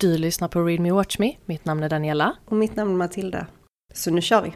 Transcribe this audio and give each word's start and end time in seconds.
Du 0.00 0.18
lyssnar 0.18 0.48
på 0.48 0.62
Read 0.62 0.80
Me 0.80 0.92
Watch 0.92 1.18
Me. 1.18 1.32
Mitt 1.46 1.64
namn 1.64 1.82
är 1.82 1.88
Daniela. 1.88 2.36
Och 2.44 2.56
mitt 2.56 2.76
namn 2.76 2.92
är 2.92 2.96
Matilda. 2.96 3.46
Så 3.94 4.10
nu 4.10 4.20
kör 4.20 4.42
vi! 4.42 4.52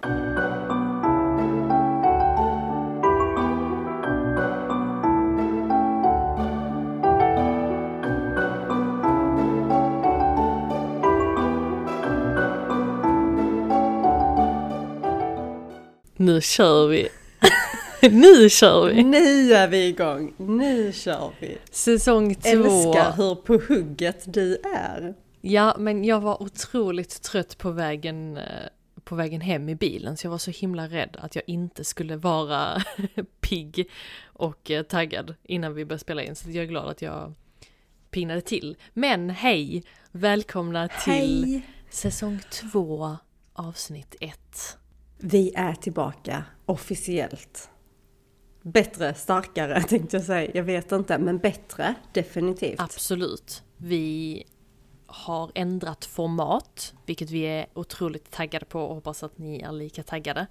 Nu 16.17 16.41
kör 16.41 16.89
vi! 16.89 17.09
nu 18.11 18.49
kör 18.51 18.87
vi! 18.87 19.05
Nu 19.05 19.53
är 19.55 19.69
vi 19.69 19.89
igång! 19.89 20.35
Nu 20.37 20.93
kör 20.93 21.31
vi! 21.41 21.59
Säsong 21.71 22.35
två. 22.35 22.49
Älskar 22.49 23.13
hur 23.17 23.35
på 23.35 23.61
hugget 23.69 24.25
du 24.27 24.55
är! 24.55 25.24
Ja, 25.47 25.77
men 25.79 26.05
jag 26.05 26.21
var 26.21 26.43
otroligt 26.43 27.23
trött 27.23 27.59
på 27.59 27.71
vägen, 27.71 28.37
eh, 28.37 28.69
på 29.05 29.15
vägen 29.15 29.41
hem 29.41 29.69
i 29.69 29.75
bilen 29.75 30.17
så 30.17 30.27
jag 30.27 30.31
var 30.31 30.39
så 30.39 30.51
himla 30.51 30.89
rädd 30.89 31.17
att 31.21 31.35
jag 31.35 31.45
inte 31.47 31.85
skulle 31.85 32.17
vara 32.17 32.83
pigg 33.41 33.91
och 34.25 34.71
eh, 34.71 34.83
taggad 34.83 35.35
innan 35.43 35.75
vi 35.75 35.85
började 35.85 35.99
spela 35.99 36.23
in. 36.23 36.37
Så 36.37 36.51
jag 36.51 36.65
är 36.65 36.69
glad 36.69 36.89
att 36.89 37.03
jag 37.03 37.35
pignade 38.11 38.41
till. 38.41 38.77
Men 38.93 39.31
hej! 39.31 39.85
Välkomna 40.13 40.89
till 40.89 41.13
Hej! 41.13 41.67
säsong 41.91 42.41
två 42.51 43.17
avsnitt 43.53 44.17
ett. 44.21 44.79
Vi 45.19 45.53
är 45.55 45.75
tillbaka 45.75 46.45
officiellt. 46.67 47.71
Bättre, 48.63 49.15
starkare 49.15 49.83
tänkte 49.89 50.17
jag 50.17 50.25
säga. 50.25 50.51
Jag 50.55 50.65
vet 50.65 50.93
inte, 50.93 51.19
men 51.19 51.39
bättre 51.39 51.95
definitivt. 52.13 52.81
Absolut. 52.81 53.63
Vi 53.77 54.45
har 55.15 55.51
ändrat 55.55 56.05
format, 56.05 56.95
vilket 57.07 57.31
vi 57.31 57.43
är 57.43 57.67
otroligt 57.75 58.31
taggade 58.31 58.65
på 58.65 58.81
och 58.81 58.95
hoppas 58.95 59.23
att 59.23 59.39
ni 59.39 59.61
är 59.61 59.73
lika 59.73 60.03
taggade. 60.03 60.47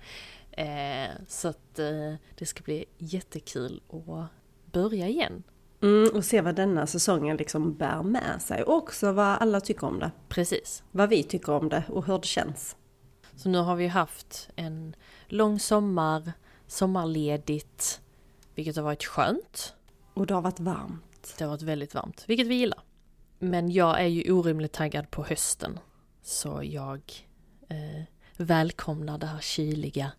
Eh, 0.52 1.12
så 1.28 1.48
att 1.48 1.80
eh, 1.80 2.14
det 2.38 2.46
ska 2.46 2.64
bli 2.64 2.86
jättekul 2.98 3.82
att 3.90 4.30
börja 4.72 5.08
igen. 5.08 5.44
Mm, 5.82 6.10
och 6.14 6.26
se 6.26 6.42
vad 6.42 6.56
denna 6.56 6.88
säsongen 6.88 7.38
liksom 7.38 7.74
bär 7.74 8.04
med 8.04 8.42
sig. 8.42 8.64
Och 8.64 8.76
också 8.76 9.12
vad 9.12 9.38
alla 9.38 9.62
tycker 9.62 9.88
om 9.88 10.00
det. 10.00 10.12
Precis. 10.30 10.84
Vad 10.92 11.10
vi 11.10 11.24
tycker 11.24 11.54
om 11.54 11.70
det 11.70 11.84
och 11.90 12.06
hur 12.06 12.20
det 12.20 12.28
känns. 12.28 12.76
Så 13.36 13.50
nu 13.50 13.58
har 13.58 13.76
vi 13.76 13.88
haft 13.88 14.50
en 14.56 14.96
lång 15.28 15.60
sommar, 15.60 16.32
sommarledigt, 16.68 18.02
vilket 18.56 18.76
har 18.76 18.84
varit 18.84 19.04
skönt. 19.04 19.74
Och 20.14 20.28
det 20.28 20.34
har 20.34 20.42
varit 20.42 20.60
varmt. 20.60 21.36
Det 21.38 21.44
har 21.44 21.52
varit 21.52 21.62
väldigt 21.62 21.94
varmt, 21.94 22.24
vilket 22.28 22.48
vi 22.48 22.56
gillar. 22.56 22.80
Men 23.44 23.72
jag 23.72 24.02
är 24.02 24.08
ju 24.08 24.32
orimligt 24.32 24.72
taggad 24.72 25.12
på 25.12 25.24
hösten. 25.24 25.80
Så 26.22 26.62
jag 26.64 27.02
eh, 27.70 28.04
välkomnar 28.38 29.18
det 29.18 29.28
här 29.28 29.40
kyliga, 29.40 30.12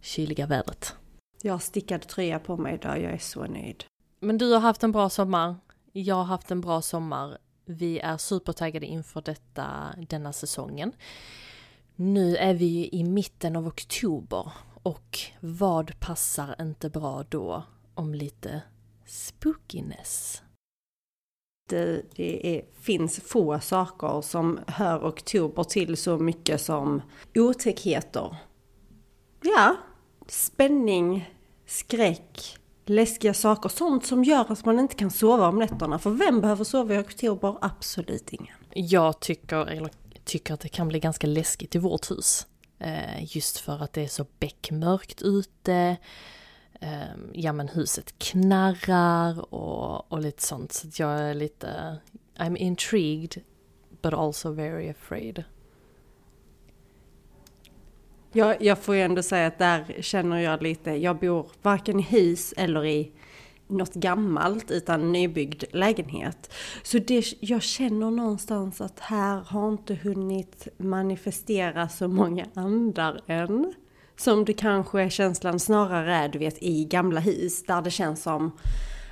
kyliga 0.00 0.46
vädret. 0.46 0.94
Jag 1.42 1.54
har 1.54 1.58
stickad 1.58 2.08
tröja 2.08 2.38
på 2.38 2.56
mig 2.56 2.74
idag, 2.74 3.02
jag 3.02 3.12
är 3.12 3.18
så 3.18 3.46
nöjd. 3.46 3.84
Men 4.20 4.38
du 4.38 4.52
har 4.52 4.60
haft 4.60 4.82
en 4.82 4.92
bra 4.92 5.10
sommar. 5.10 5.56
Jag 5.92 6.14
har 6.14 6.24
haft 6.24 6.50
en 6.50 6.60
bra 6.60 6.82
sommar. 6.82 7.38
Vi 7.64 7.98
är 7.98 8.16
supertaggade 8.16 8.86
inför 8.86 9.22
detta, 9.22 9.94
denna 10.08 10.32
säsongen. 10.32 10.92
Nu 11.96 12.36
är 12.36 12.54
vi 12.54 12.88
i 12.92 13.04
mitten 13.04 13.56
av 13.56 13.66
oktober 13.66 14.52
och 14.82 15.18
vad 15.40 16.00
passar 16.00 16.56
inte 16.60 16.90
bra 16.90 17.24
då 17.28 17.62
om 17.94 18.14
lite 18.14 18.62
spookiness? 19.06 20.42
Eh, 21.72 21.96
det, 22.16 22.56
är, 22.56 22.62
finns 22.80 23.20
få 23.20 23.60
saker 23.60 24.20
som 24.20 24.60
hör 24.66 25.08
oktober 25.08 25.64
till 25.64 25.96
så 25.96 26.18
mycket 26.18 26.60
som 26.60 27.02
otäckheter. 27.34 28.36
Ja, 29.42 29.76
spänning, 30.26 31.30
skräck, 31.66 32.58
läskiga 32.86 33.34
saker. 33.34 33.68
Sånt 33.68 34.06
som 34.06 34.24
gör 34.24 34.52
att 34.52 34.64
man 34.64 34.78
inte 34.78 34.94
kan 34.94 35.10
sova 35.10 35.48
om 35.48 35.58
nätterna. 35.58 35.98
För 35.98 36.10
vem 36.10 36.40
behöver 36.40 36.64
sova 36.64 36.94
i 36.94 36.98
oktober? 36.98 37.56
Absolut 37.60 38.32
ingen. 38.32 38.56
Jag 38.74 39.20
tycker, 39.20 39.66
eller 39.66 39.90
tycker 40.24 40.54
att 40.54 40.60
det 40.60 40.68
kan 40.68 40.88
bli 40.88 41.00
ganska 41.00 41.26
läskigt 41.26 41.74
i 41.74 41.78
vårt 41.78 42.10
hus. 42.10 42.46
Eh, 42.78 43.36
just 43.36 43.58
för 43.58 43.82
att 43.82 43.92
det 43.92 44.04
är 44.04 44.08
så 44.08 44.26
beckmörkt 44.38 45.22
ute. 45.22 45.96
Eh, 46.80 47.16
ja 47.32 47.52
men 47.52 47.68
huset 47.68 48.18
knarrar 48.18 49.54
och, 49.54 50.12
och 50.12 50.20
lite 50.20 50.42
sånt. 50.42 50.72
Så 50.72 50.88
att 50.88 50.98
jag 50.98 51.20
är 51.20 51.34
lite, 51.34 51.98
I'm 52.36 52.56
intrigued 52.56 53.42
but 54.02 54.14
also 54.14 54.52
very 54.52 54.90
afraid. 54.90 55.44
Jag, 58.32 58.62
jag 58.62 58.78
får 58.78 58.94
ju 58.94 59.02
ändå 59.02 59.22
säga 59.22 59.46
att 59.46 59.58
där 59.58 59.96
känner 60.00 60.38
jag 60.38 60.62
lite, 60.62 60.90
jag 60.90 61.18
bor 61.18 61.46
varken 61.62 62.00
i 62.00 62.02
hus 62.02 62.54
eller 62.56 62.84
i 62.84 63.12
något 63.66 63.94
gammalt 63.94 64.70
utan 64.70 65.12
nybyggd 65.12 65.64
lägenhet. 65.72 66.52
Så 66.82 66.98
det, 66.98 67.24
jag 67.40 67.62
känner 67.62 68.10
någonstans 68.10 68.80
att 68.80 69.00
här 69.00 69.40
har 69.40 69.68
inte 69.68 69.94
hunnit 69.94 70.68
manifestera 70.76 71.88
så 71.88 72.08
många 72.08 72.46
andar 72.54 73.20
än. 73.26 73.74
Som 74.20 74.44
det 74.44 74.52
kanske 74.52 75.02
är 75.02 75.08
känslan 75.08 75.60
snarare 75.60 76.14
är, 76.14 76.28
du 76.28 76.38
vet, 76.38 76.62
i 76.62 76.84
gamla 76.84 77.20
hus 77.20 77.64
där 77.64 77.82
det 77.82 77.90
känns 77.90 78.22
som 78.22 78.58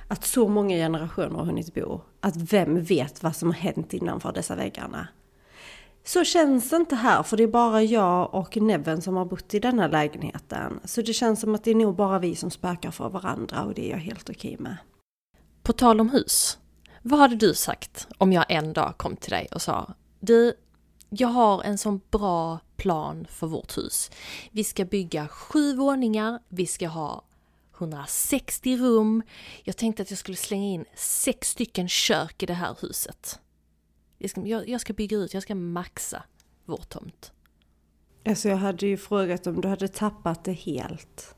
att 0.07 0.25
så 0.25 0.47
många 0.47 0.75
generationer 0.75 1.37
har 1.37 1.45
hunnit 1.45 1.73
bo. 1.73 2.01
Att 2.21 2.35
vem 2.35 2.83
vet 2.83 3.23
vad 3.23 3.35
som 3.35 3.49
har 3.49 3.55
hänt 3.55 3.93
innanför 3.93 4.33
dessa 4.33 4.55
väggarna. 4.55 5.07
Så 6.03 6.23
känns 6.23 6.69
det 6.69 6.75
inte 6.75 6.95
här, 6.95 7.23
för 7.23 7.37
det 7.37 7.43
är 7.43 7.47
bara 7.47 7.83
jag 7.83 8.33
och 8.33 8.57
Neven 8.57 9.01
som 9.01 9.15
har 9.15 9.25
bott 9.25 9.53
i 9.53 9.59
denna 9.59 9.87
lägenheten. 9.87 10.79
Så 10.85 11.01
det 11.01 11.13
känns 11.13 11.41
som 11.41 11.55
att 11.55 11.63
det 11.63 11.71
är 11.71 11.75
nog 11.75 11.95
bara 11.95 12.19
vi 12.19 12.35
som 12.35 12.51
spökar 12.51 12.91
för 12.91 13.09
varandra 13.09 13.63
och 13.63 13.73
det 13.73 13.87
är 13.87 13.91
jag 13.91 13.97
helt 13.97 14.29
okej 14.29 14.55
med. 14.59 14.77
På 15.63 15.73
tal 15.73 16.01
om 16.01 16.09
hus. 16.09 16.57
Vad 17.01 17.19
hade 17.19 17.35
du 17.35 17.53
sagt 17.53 18.07
om 18.17 18.33
jag 18.33 18.45
en 18.49 18.73
dag 18.73 18.93
kom 18.97 19.15
till 19.15 19.31
dig 19.31 19.47
och 19.51 19.61
sa 19.61 19.93
Du, 20.19 20.53
jag 21.09 21.27
har 21.27 21.63
en 21.63 21.77
sån 21.77 22.01
bra 22.11 22.59
plan 22.75 23.27
för 23.29 23.47
vårt 23.47 23.77
hus. 23.77 24.11
Vi 24.51 24.63
ska 24.63 24.85
bygga 24.85 25.27
sju 25.27 25.75
våningar, 25.75 26.39
vi 26.49 26.65
ska 26.65 26.87
ha 26.87 27.23
160 27.77 28.77
rum. 28.77 29.23
Jag 29.63 29.77
tänkte 29.77 30.01
att 30.01 30.09
jag 30.09 30.19
skulle 30.19 30.37
slänga 30.37 30.67
in 30.67 30.85
sex 30.95 31.49
stycken 31.49 31.89
kök 31.89 32.43
i 32.43 32.45
det 32.45 32.53
här 32.53 32.77
huset. 32.81 33.39
Jag 34.17 34.29
ska, 34.29 34.41
jag, 34.41 34.69
jag 34.69 34.81
ska 34.81 34.93
bygga 34.93 35.17
ut, 35.17 35.33
jag 35.33 35.43
ska 35.43 35.55
maxa 35.55 36.23
vår 36.65 36.77
tomt. 36.77 37.31
Alltså 38.25 38.49
jag 38.49 38.57
hade 38.57 38.87
ju 38.87 38.97
frågat 38.97 39.47
om 39.47 39.61
du 39.61 39.67
hade 39.67 39.87
tappat 39.87 40.43
det 40.43 40.53
helt. 40.53 41.35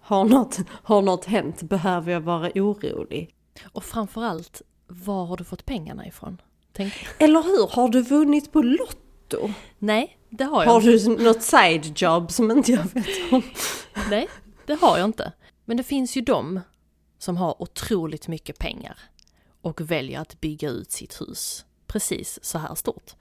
Har 0.00 0.24
något, 0.24 0.58
har 0.68 1.02
något 1.02 1.24
hänt? 1.24 1.62
Behöver 1.62 2.12
jag 2.12 2.20
vara 2.20 2.50
orolig? 2.54 3.34
Och 3.72 3.84
framförallt, 3.84 4.62
var 4.86 5.24
har 5.24 5.36
du 5.36 5.44
fått 5.44 5.66
pengarna 5.66 6.06
ifrån? 6.06 6.40
Tänk. 6.76 7.06
Eller 7.18 7.42
hur? 7.42 7.66
Har 7.66 7.88
du 7.88 8.02
vunnit 8.02 8.52
på 8.52 8.62
Lotto? 8.62 9.50
Nej, 9.78 10.18
det 10.30 10.44
har 10.44 10.64
jag 10.64 10.70
Har 10.70 10.90
inte. 10.90 11.08
du 11.08 11.24
något 11.24 11.42
side 11.42 11.92
job 12.02 12.32
som 12.32 12.50
inte 12.50 12.72
jag 12.72 12.84
vet 12.94 13.32
om? 13.32 13.42
Nej, 14.10 14.28
det 14.66 14.74
har 14.74 14.98
jag 14.98 15.04
inte. 15.04 15.32
Men 15.64 15.76
det 15.76 15.82
finns 15.82 16.16
ju 16.16 16.20
de 16.20 16.60
som 17.18 17.36
har 17.36 17.62
otroligt 17.62 18.28
mycket 18.28 18.58
pengar 18.58 18.98
och 19.60 19.80
väljer 19.80 20.20
att 20.20 20.40
bygga 20.40 20.68
ut 20.68 20.92
sitt 20.92 21.20
hus 21.20 21.64
precis 21.86 22.38
så 22.42 22.58
här 22.58 22.74
stort. 22.74 23.14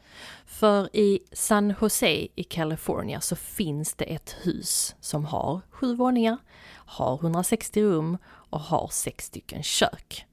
För 0.46 0.96
i 0.96 1.20
San 1.32 1.74
Jose 1.82 2.28
i 2.36 2.44
California 2.44 3.22
så 3.22 3.36
finns 3.36 3.94
det 3.94 4.06
ett 4.06 4.36
hus 4.42 4.96
som 5.02 5.26
har 5.26 5.62
sju 5.70 5.96
våningar, 5.96 6.38
har 6.86 7.16
160 7.16 7.84
rum 7.84 8.18
och 8.28 8.60
har 8.60 8.90
sex 8.92 9.26
stycken 9.26 9.64
kök. 9.64 10.26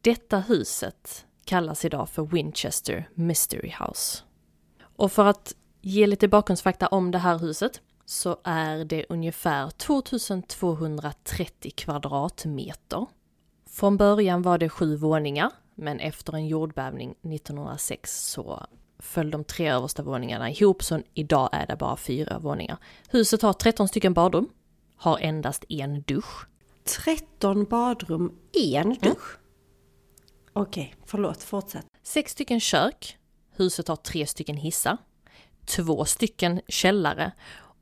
Detta 0.00 0.38
huset 0.38 1.26
kallas 1.44 1.84
idag 1.84 2.08
för 2.08 2.22
Winchester 2.22 3.08
Mystery 3.14 3.74
House. 3.80 4.22
Och 4.96 5.12
för 5.12 5.26
att 5.26 5.54
ge 5.80 6.06
lite 6.06 6.28
bakgrundsfakta 6.28 6.86
om 6.86 7.10
det 7.10 7.18
här 7.18 7.38
huset 7.38 7.80
så 8.04 8.36
är 8.44 8.84
det 8.84 9.06
ungefär 9.08 9.70
2230 9.70 11.72
kvadratmeter. 11.76 13.06
Från 13.66 13.96
början 13.96 14.42
var 14.42 14.58
det 14.58 14.68
sju 14.68 14.96
våningar, 14.96 15.50
men 15.74 16.00
efter 16.00 16.32
en 16.32 16.46
jordbävning 16.46 17.10
1906 17.10 18.30
så 18.30 18.66
föll 18.98 19.30
de 19.30 19.44
tre 19.44 19.70
översta 19.70 20.02
våningarna 20.02 20.50
ihop, 20.50 20.82
så 20.82 21.00
idag 21.14 21.48
är 21.52 21.66
det 21.66 21.76
bara 21.76 21.96
fyra 21.96 22.38
våningar. 22.38 22.76
Huset 23.08 23.42
har 23.42 23.52
13 23.52 23.88
stycken 23.88 24.14
badrum, 24.14 24.48
har 24.96 25.18
endast 25.18 25.64
en 25.68 26.02
dusch. 26.02 26.46
13 27.04 27.64
badrum, 27.64 28.38
en 28.52 28.94
dusch. 28.94 29.38
Okej, 30.56 30.94
förlåt, 31.04 31.42
fortsätt. 31.42 31.86
Sex 32.02 32.32
stycken 32.32 32.60
kök. 32.60 33.18
Huset 33.56 33.88
har 33.88 33.96
tre 33.96 34.26
stycken 34.26 34.56
hissar. 34.56 34.98
Två 35.64 36.04
stycken 36.04 36.60
källare. 36.68 37.32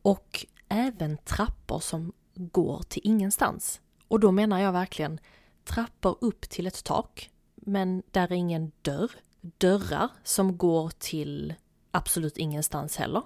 Och 0.02 0.46
även 0.68 1.18
trappor 1.18 1.80
som 1.80 2.12
går 2.34 2.82
till 2.88 3.02
ingenstans. 3.04 3.80
Och 4.08 4.20
då 4.20 4.32
menar 4.32 4.60
jag 4.60 4.72
verkligen 4.72 5.20
trappor 5.64 6.18
upp 6.20 6.40
till 6.40 6.66
ett 6.66 6.84
tak. 6.84 7.30
Men 7.54 8.02
där 8.10 8.32
är 8.32 8.36
ingen 8.36 8.72
dörr 8.82 9.10
dörrar 9.42 10.08
som 10.24 10.56
går 10.56 10.90
till 10.98 11.54
absolut 11.90 12.38
ingenstans 12.38 12.96
heller. 12.96 13.22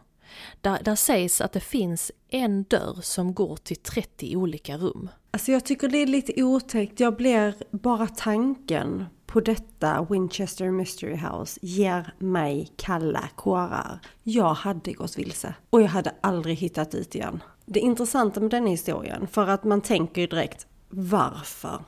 Där, 0.60 0.82
där 0.82 0.94
sägs 0.94 1.40
att 1.40 1.52
det 1.52 1.60
finns 1.60 2.12
en 2.28 2.62
dörr 2.62 3.00
som 3.02 3.34
går 3.34 3.56
till 3.56 3.76
30 3.76 4.36
olika 4.36 4.76
rum. 4.76 5.08
Alltså 5.30 5.52
jag 5.52 5.64
tycker 5.64 5.88
det 5.88 5.98
är 5.98 6.06
lite 6.06 6.42
otäckt. 6.42 7.00
Jag 7.00 7.16
blir 7.16 7.54
bara 7.70 8.06
tanken 8.06 9.04
på 9.26 9.40
detta 9.40 10.06
Winchester 10.10 10.70
Mystery 10.70 11.16
House 11.16 11.60
ger 11.62 12.12
mig 12.18 12.72
kalla 12.76 13.28
kårar. 13.36 14.00
Jag 14.22 14.54
hade 14.54 14.92
gått 14.92 15.18
vilse 15.18 15.54
och 15.70 15.82
jag 15.82 15.88
hade 15.88 16.14
aldrig 16.20 16.56
hittat 16.56 16.90
dit 16.90 17.14
igen. 17.14 17.42
Det 17.66 17.80
intressanta 17.80 18.40
med 18.40 18.50
den 18.50 18.66
historien, 18.66 19.26
för 19.26 19.46
att 19.48 19.64
man 19.64 19.80
tänker 19.80 20.20
ju 20.20 20.26
direkt 20.26 20.66
varför 20.88 21.80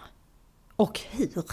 och 0.77 1.01
hur. 1.11 1.45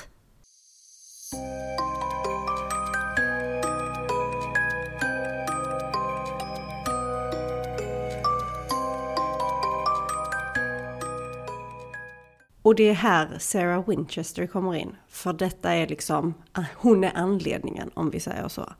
Och 12.65 12.75
det 12.75 12.89
är 12.89 12.93
här 12.93 13.37
Sarah 13.39 13.89
Winchester 13.89 14.47
kommer 14.47 14.75
in. 14.75 14.95
För 15.07 15.33
detta 15.33 15.71
är 15.71 15.87
liksom, 15.87 16.33
hon 16.75 17.03
är 17.03 17.11
anledningen 17.15 17.91
om 17.93 18.09
vi 18.09 18.19
säger 18.19 18.47
så. 18.47 18.73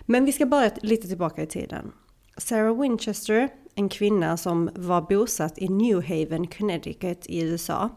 Men 0.00 0.24
vi 0.24 0.32
ska 0.32 0.46
börja 0.46 0.70
lite 0.82 1.08
tillbaka 1.08 1.42
i 1.42 1.46
tiden. 1.46 1.92
Sarah 2.36 2.80
Winchester, 2.80 3.48
en 3.74 3.88
kvinna 3.88 4.36
som 4.36 4.70
var 4.74 5.02
bosatt 5.02 5.58
i 5.58 5.68
New 5.68 6.02
Haven, 6.02 6.46
Connecticut 6.46 7.26
i 7.26 7.42
USA. 7.42 7.88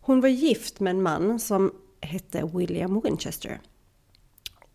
Hon 0.00 0.20
var 0.20 0.28
gift 0.28 0.80
med 0.80 0.90
en 0.90 1.02
man 1.02 1.38
som 1.38 1.72
hette 2.00 2.50
William 2.54 3.00
Winchester. 3.00 3.60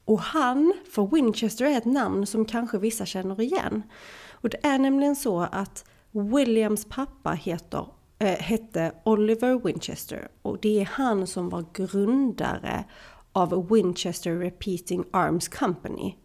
Och 0.06 0.20
han, 0.20 0.74
för 0.92 1.08
Winchester 1.08 1.66
är 1.66 1.78
ett 1.78 1.86
namn 1.86 2.26
som 2.26 2.46
kanske 2.46 2.78
vissa 2.78 3.06
känner 3.06 3.42
igen. 3.42 3.84
Och 4.32 4.50
det 4.50 4.66
är 4.66 4.80
nämligen 4.80 5.16
så 5.16 5.40
att 5.52 5.86
Williams 6.12 6.86
pappa 6.86 7.32
heter 7.32 7.88
eh, 8.20 8.38
hette 8.38 8.92
Oliver 9.04 9.60
Winchester 9.66 10.28
och 10.42 10.60
det 10.62 10.82
är 10.82 10.86
han 10.86 11.28
som 11.28 11.50
var 11.50 11.66
grundare 11.74 12.86
av 13.32 13.70
Winchester 13.70 14.36
Repeating 14.36 15.06
Arms 15.12 15.48
Company. 15.48 16.16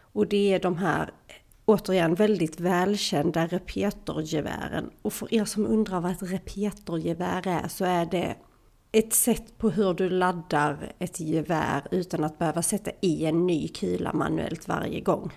Och 0.00 0.26
det 0.26 0.52
är 0.52 0.60
de 0.60 0.76
här, 0.76 1.10
återigen, 1.64 2.14
väldigt 2.14 2.60
välkända 2.60 3.46
repetergevären. 3.46 4.90
Och 5.02 5.12
för 5.12 5.34
er 5.34 5.44
som 5.44 5.66
undrar 5.66 6.00
vad 6.00 6.12
ett 6.12 6.32
repetergevär 6.32 7.48
är 7.48 7.68
så 7.68 7.84
är 7.84 8.06
det 8.06 8.36
ett 8.92 9.12
sätt 9.12 9.58
på 9.58 9.70
hur 9.70 9.94
du 9.94 10.10
laddar 10.10 10.92
ett 10.98 11.20
gevär 11.20 11.82
utan 11.90 12.24
att 12.24 12.38
behöva 12.38 12.62
sätta 12.62 12.90
i 13.00 13.26
en 13.26 13.46
ny 13.46 13.68
kula 13.68 14.12
manuellt 14.12 14.68
varje 14.68 15.00
gång. 15.00 15.32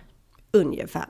Ungefär. 0.52 1.06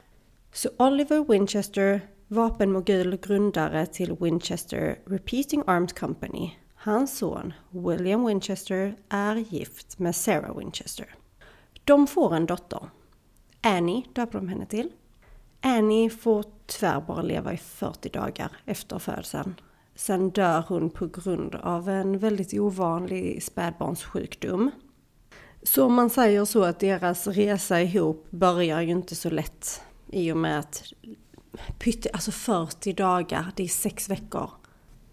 Så 0.54 0.70
Oliver 0.78 1.26
Winchester 1.30 2.02
vapenmogul 2.28 3.18
grundare 3.18 3.86
till 3.86 4.16
Winchester 4.20 5.00
Repeating 5.06 5.64
Arms 5.68 5.94
Company. 5.94 6.52
Hans 6.76 7.18
son 7.18 7.54
William 7.70 8.26
Winchester 8.26 8.96
är 9.10 9.36
gift 9.36 10.00
med 10.00 10.16
Sarah 10.16 10.58
Winchester. 10.58 11.16
De 11.84 12.08
får 12.08 12.36
en 12.36 12.46
dotter. 12.46 12.90
Annie 13.62 14.06
döper 14.14 14.40
de 14.40 14.48
henne 14.48 14.66
till. 14.66 14.90
Annie 15.62 16.10
får 16.10 16.46
tyvärr 16.66 17.02
bara 17.02 17.22
leva 17.22 17.54
i 17.54 17.58
40 17.58 18.10
dagar 18.10 18.52
efter 18.66 19.00
födseln. 19.00 19.56
Sen 19.96 20.30
dör 20.30 20.64
hon 20.68 20.90
på 20.90 21.08
grund 21.08 21.56
av 21.56 21.90
en 21.90 22.20
väldigt 22.20 22.54
ovanlig 22.54 23.44
spädbarnssjukdom. 23.44 24.72
Så 25.64 25.90
man 25.90 26.10
säger 26.10 26.46
så 26.46 26.64
att 26.64 26.80
deras 26.80 27.28
resa 27.28 27.82
ihop 27.82 28.28
börjar 28.30 28.82
ju 28.82 28.92
inte 28.92 29.16
så 29.16 29.30
lätt 29.30 29.82
i 30.08 30.32
och 30.32 30.38
med 30.38 30.60
att 30.60 30.84
pytte, 31.80 32.10
alltså 32.14 32.32
40 32.32 32.94
dagar, 32.94 33.52
det 33.56 33.64
är 33.64 33.68
sex 33.68 34.10
veckor. 34.10 34.50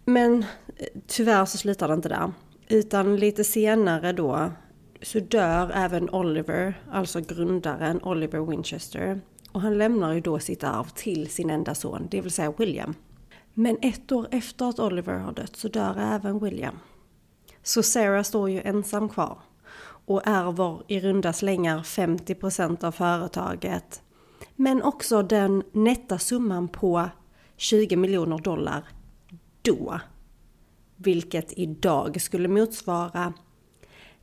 Men 0.05 0.45
eh, 0.77 0.87
tyvärr 1.07 1.45
så 1.45 1.59
slutar 1.59 1.89
det 1.89 1.95
inte 1.95 2.09
där. 2.09 2.33
Utan 2.69 3.17
lite 3.17 3.45
senare 3.45 4.13
då 4.13 4.51
så 5.03 5.21
dör 5.21 5.71
även 5.75 6.11
Oliver, 6.11 6.83
alltså 6.93 7.21
grundaren 7.21 8.03
Oliver 8.03 8.41
Winchester. 8.41 9.21
Och 9.53 9.61
han 9.61 9.79
lämnar 9.79 10.13
ju 10.13 10.21
då 10.21 10.39
sitt 10.39 10.65
arv 10.65 10.89
till 10.95 11.31
sin 11.31 11.51
enda 11.51 11.75
son, 11.75 12.09
det 12.11 12.21
vill 12.21 12.31
säga 12.31 12.53
William. 12.59 12.95
Men 13.55 13.77
ett 13.83 14.13
år 14.13 14.29
efter 14.31 14.69
att 14.69 14.79
Oliver 14.79 15.19
har 15.19 15.33
dött 15.33 15.57
så 15.57 15.69
dör 15.69 15.99
även 15.99 16.39
William. 16.39 16.79
Så 17.63 17.83
Sarah 17.83 18.23
står 18.23 18.51
ju 18.51 18.61
ensam 18.61 19.09
kvar 19.09 19.39
och 20.05 20.23
ärver 20.25 20.83
i 20.89 21.01
runda 21.01 21.33
slängar 21.33 21.79
50% 21.79 22.85
av 22.85 22.93
företaget 22.93 24.03
men 24.57 24.83
också 24.83 25.23
den 25.23 25.63
nätta 25.73 26.19
summan 26.19 26.69
på 26.69 27.09
20 27.57 27.97
miljoner 27.97 28.39
dollar 28.39 28.89
då. 29.63 30.01
Vilket 30.97 31.59
idag 31.59 32.21
skulle 32.21 32.49
motsvara 32.49 33.33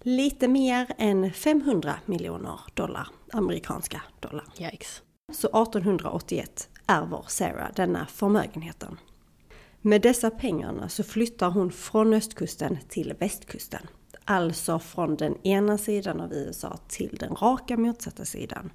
lite 0.01 0.47
mer 0.47 0.87
än 0.97 1.31
500 1.33 1.95
miljoner 2.05 2.59
dollar, 2.73 3.07
amerikanska 3.33 4.01
dollar. 4.19 4.45
Yikes. 4.59 5.01
Så 5.31 5.47
1881 5.47 6.69
ärver 6.87 7.23
Sarah 7.27 7.69
denna 7.75 8.05
förmögenheten. 8.05 8.97
Med 9.81 10.01
dessa 10.01 10.29
pengarna 10.29 10.89
så 10.89 11.03
flyttar 11.03 11.49
hon 11.49 11.71
från 11.71 12.13
östkusten 12.13 12.77
till 12.89 13.13
västkusten. 13.19 13.87
Alltså 14.25 14.79
från 14.79 15.15
den 15.15 15.47
ena 15.47 15.77
sidan 15.77 16.21
av 16.21 16.33
USA 16.33 16.77
till 16.87 17.17
den 17.19 17.35
raka 17.35 17.77
motsatta 17.77 18.25
sidan. 18.25 18.71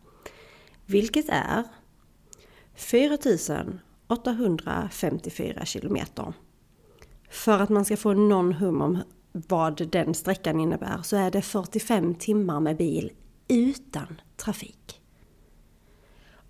Vilket 0.86 1.28
är 1.28 1.64
4854 2.74 5.64
kilometer. 5.64 6.32
För 7.30 7.58
att 7.58 7.68
man 7.68 7.84
ska 7.84 7.96
få 7.96 8.12
någon 8.12 8.52
hum 8.52 8.82
om 8.82 8.98
vad 9.32 9.90
den 9.90 10.14
sträckan 10.14 10.60
innebär 10.60 11.02
så 11.02 11.16
är 11.16 11.30
det 11.30 11.42
45 11.42 12.14
timmar 12.14 12.60
med 12.60 12.76
bil 12.76 13.12
utan 13.48 14.20
trafik. 14.36 15.00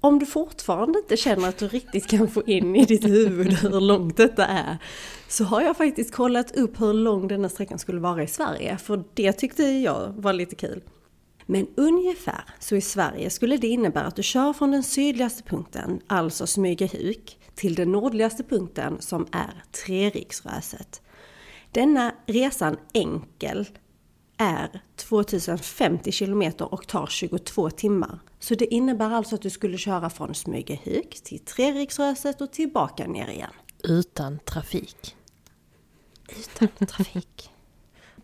Om 0.00 0.18
du 0.18 0.26
fortfarande 0.26 0.98
inte 0.98 1.16
känner 1.16 1.48
att 1.48 1.58
du 1.58 1.68
riktigt 1.68 2.06
kan 2.06 2.28
få 2.28 2.42
in 2.42 2.76
i 2.76 2.84
ditt 2.84 3.04
huvud 3.04 3.52
hur 3.52 3.80
långt 3.80 4.16
detta 4.16 4.46
är 4.46 4.78
så 5.28 5.44
har 5.44 5.62
jag 5.62 5.76
faktiskt 5.76 6.14
kollat 6.14 6.56
upp 6.56 6.80
hur 6.80 6.92
lång 6.92 7.28
denna 7.28 7.48
sträckan 7.48 7.78
skulle 7.78 8.00
vara 8.00 8.22
i 8.22 8.26
Sverige 8.26 8.78
för 8.78 9.04
det 9.14 9.32
tyckte 9.32 9.62
jag 9.62 10.12
var 10.16 10.32
lite 10.32 10.54
kul. 10.54 10.82
Men 11.46 11.66
ungefär 11.74 12.44
så 12.58 12.76
i 12.76 12.80
Sverige 12.80 13.30
skulle 13.30 13.56
det 13.56 13.68
innebära 13.68 14.06
att 14.06 14.16
du 14.16 14.22
kör 14.22 14.52
från 14.52 14.70
den 14.70 14.82
sydligaste 14.82 15.42
punkten, 15.42 16.00
alltså 16.06 16.46
Smygehuk, 16.46 17.38
till 17.54 17.74
den 17.74 17.92
nordligaste 17.92 18.44
punkten 18.44 19.00
som 19.00 19.26
är 19.32 19.64
Treriksröset. 19.86 21.02
Denna 21.70 22.14
resan 22.26 22.76
enkel 22.92 23.68
är 24.36 24.82
2050 24.96 26.12
kilometer 26.12 26.74
och 26.74 26.86
tar 26.86 27.06
22 27.06 27.70
timmar. 27.70 28.18
Så 28.38 28.54
det 28.54 28.74
innebär 28.74 29.10
alltså 29.10 29.34
att 29.34 29.42
du 29.42 29.50
skulle 29.50 29.78
köra 29.78 30.10
från 30.10 30.34
Smygehuk 30.34 31.20
till 31.24 31.38
Treriksröset 31.38 32.40
och 32.40 32.52
tillbaka 32.52 33.06
ner 33.06 33.28
igen. 33.28 33.50
Utan 33.84 34.38
trafik. 34.38 35.16
Utan 36.28 36.86
trafik. 36.86 37.50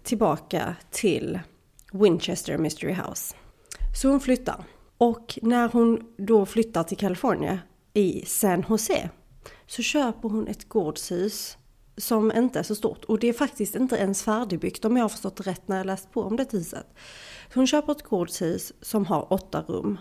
tillbaka 0.02 0.76
till 0.90 1.40
Winchester 1.92 2.58
Mystery 2.58 2.92
House. 2.92 3.34
Så 3.94 4.08
hon 4.08 4.20
flyttar. 4.20 4.64
Och 4.98 5.38
när 5.42 5.68
hon 5.68 6.00
då 6.16 6.46
flyttar 6.46 6.82
till 6.82 6.96
Kalifornien 6.96 7.58
i 7.94 8.24
San 8.26 8.64
Jose 8.68 9.10
så 9.66 9.82
köper 9.82 10.28
hon 10.28 10.48
ett 10.48 10.68
gårdshus 10.68 11.56
som 11.96 12.32
inte 12.32 12.58
är 12.58 12.62
så 12.62 12.74
stort. 12.74 13.04
Och 13.04 13.18
det 13.18 13.28
är 13.28 13.32
faktiskt 13.32 13.74
inte 13.74 13.96
ens 13.96 14.22
färdigbyggt 14.22 14.84
om 14.84 14.96
jag 14.96 15.04
har 15.04 15.08
förstått 15.08 15.46
rätt 15.46 15.68
när 15.68 15.76
jag 15.76 15.86
läst 15.86 16.12
på 16.12 16.22
om 16.22 16.36
det 16.36 16.52
huset. 16.52 16.86
Så 17.52 17.58
hon 17.58 17.66
köper 17.66 17.92
ett 17.92 18.02
gårdshus 18.02 18.72
som 18.80 19.06
har 19.06 19.32
åtta 19.32 19.62
rum. 19.62 19.98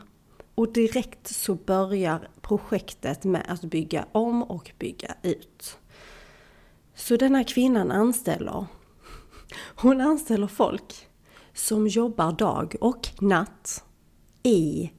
Och 0.55 0.73
direkt 0.73 1.27
så 1.27 1.55
börjar 1.55 2.27
projektet 2.41 3.23
med 3.23 3.45
att 3.47 3.61
bygga 3.61 4.05
om 4.11 4.43
och 4.43 4.71
bygga 4.79 5.15
ut. 5.23 5.77
Så 6.95 7.15
den 7.15 7.35
här 7.35 7.43
kvinnan 7.43 7.91
anställer, 7.91 8.65
hon 9.75 10.01
anställer 10.01 10.47
folk 10.47 11.08
som 11.59 11.87
jobbar 11.87 12.31
dag 12.31 12.75
och 12.81 13.09
natt 13.19 13.83
i 14.43 14.91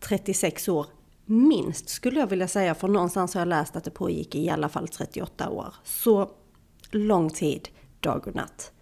36 0.00 0.68
år. 0.68 0.86
Minst 1.24 1.88
skulle 1.88 2.20
jag 2.20 2.26
vilja 2.26 2.48
säga, 2.48 2.74
för 2.74 2.88
någonstans 2.88 3.34
har 3.34 3.40
jag 3.40 3.48
läst 3.48 3.76
att 3.76 3.84
det 3.84 3.90
pågick 3.90 4.34
i 4.34 4.50
alla 4.50 4.68
fall 4.68 4.88
38 4.88 5.50
år. 5.50 5.74
Så 5.84 6.30
lång 6.90 7.30
tid, 7.30 7.68
dag 8.00 8.28
och 8.28 8.34
natt. 8.34 8.72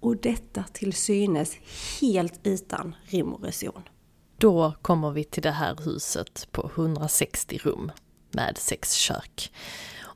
Och 0.00 0.16
detta 0.16 0.64
till 0.72 0.92
synes 0.92 1.56
helt 2.00 2.40
utan 2.42 2.94
rim 3.04 3.32
och 3.32 3.44
reson. 3.44 3.82
Då 4.38 4.72
kommer 4.82 5.10
vi 5.10 5.24
till 5.24 5.42
det 5.42 5.50
här 5.50 5.76
huset 5.84 6.48
på 6.52 6.70
160 6.74 7.58
rum 7.58 7.92
med 8.30 8.58
sex 8.58 8.92
kök. 8.92 9.52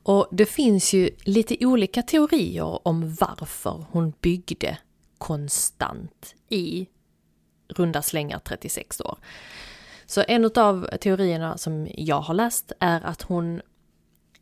Och 0.02 0.28
det 0.30 0.46
finns 0.46 0.92
ju 0.92 1.10
lite 1.24 1.66
olika 1.66 2.02
teorier 2.02 2.88
om 2.88 3.14
varför 3.14 3.84
hon 3.90 4.12
byggde 4.20 4.78
konstant 5.18 6.34
i 6.48 6.86
runda 7.68 8.02
slängar 8.02 8.38
36 8.38 9.00
år. 9.00 9.18
Så 10.06 10.24
en 10.28 10.50
av 10.54 10.88
teorierna 11.00 11.58
som 11.58 11.88
jag 11.94 12.20
har 12.20 12.34
läst 12.34 12.72
är 12.78 13.00
att 13.00 13.22
hon, 13.22 13.62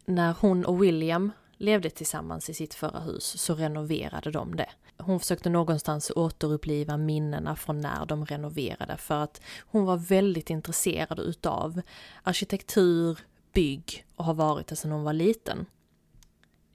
när 0.05 0.35
hon 0.41 0.65
och 0.65 0.83
William 0.83 1.33
levde 1.57 1.91
tillsammans 1.91 2.51
i 2.51 2.55
sitt 2.55 2.75
förra 2.75 3.01
hus 3.01 3.25
så 3.25 3.55
renoverade 3.55 4.31
de 4.31 4.57
det. 4.57 4.71
Hon 4.99 5.21
försökte 5.21 5.51
någonstans 5.51 6.13
återuppliva 6.17 6.97
minnena 6.97 7.57
från 7.57 7.81
när 7.81 8.07
de 8.07 8.27
renoverade 8.27 8.97
för 8.97 9.23
att 9.23 9.41
hon 9.61 9.85
var 9.85 9.97
väldigt 9.97 10.51
intresserad 10.51 11.19
utav 11.19 11.81
arkitektur, 12.23 13.19
bygg 13.53 14.07
och 14.17 14.25
har 14.25 14.35
varit 14.35 14.67
det 14.67 14.77
sedan 14.77 14.93
hon 14.93 15.05
var 15.05 15.13
liten. 15.13 15.67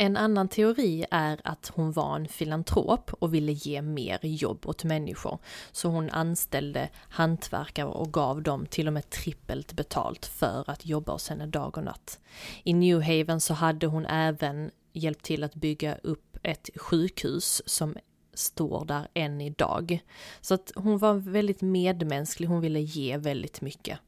En 0.01 0.17
annan 0.17 0.48
teori 0.48 1.05
är 1.12 1.41
att 1.43 1.72
hon 1.75 1.91
var 1.91 2.15
en 2.15 2.27
filantrop 2.27 3.13
och 3.13 3.34
ville 3.34 3.51
ge 3.51 3.81
mer 3.81 4.20
jobb 4.22 4.65
åt 4.67 4.84
människor. 4.84 5.39
Så 5.72 5.89
hon 5.89 6.10
anställde 6.10 6.89
hantverkare 7.10 7.88
och 7.88 8.13
gav 8.13 8.41
dem 8.41 8.65
till 8.65 8.88
och 8.88 8.93
med 8.93 9.10
trippelt 9.10 9.74
betalt 9.74 10.25
för 10.25 10.70
att 10.70 10.86
jobba 10.86 11.12
hos 11.12 11.29
henne 11.29 11.46
dag 11.46 11.77
och 11.77 11.84
natt. 11.84 12.20
I 12.63 12.74
New 12.74 13.01
Haven 13.01 13.41
så 13.41 13.53
hade 13.53 13.88
hon 13.88 14.05
även 14.05 14.72
hjälpt 14.93 15.25
till 15.25 15.43
att 15.43 15.55
bygga 15.55 15.96
upp 15.96 16.38
ett 16.43 16.70
sjukhus 16.75 17.62
som 17.65 17.98
står 18.34 18.86
där 18.86 19.08
än 19.13 19.41
idag. 19.41 20.00
Så 20.41 20.53
att 20.53 20.72
hon 20.75 20.98
var 20.98 21.13
väldigt 21.13 21.62
medmänsklig, 21.62 22.48
hon 22.48 22.62
ville 22.62 22.79
ge 22.79 23.17
väldigt 23.17 23.62
mycket. 23.62 24.00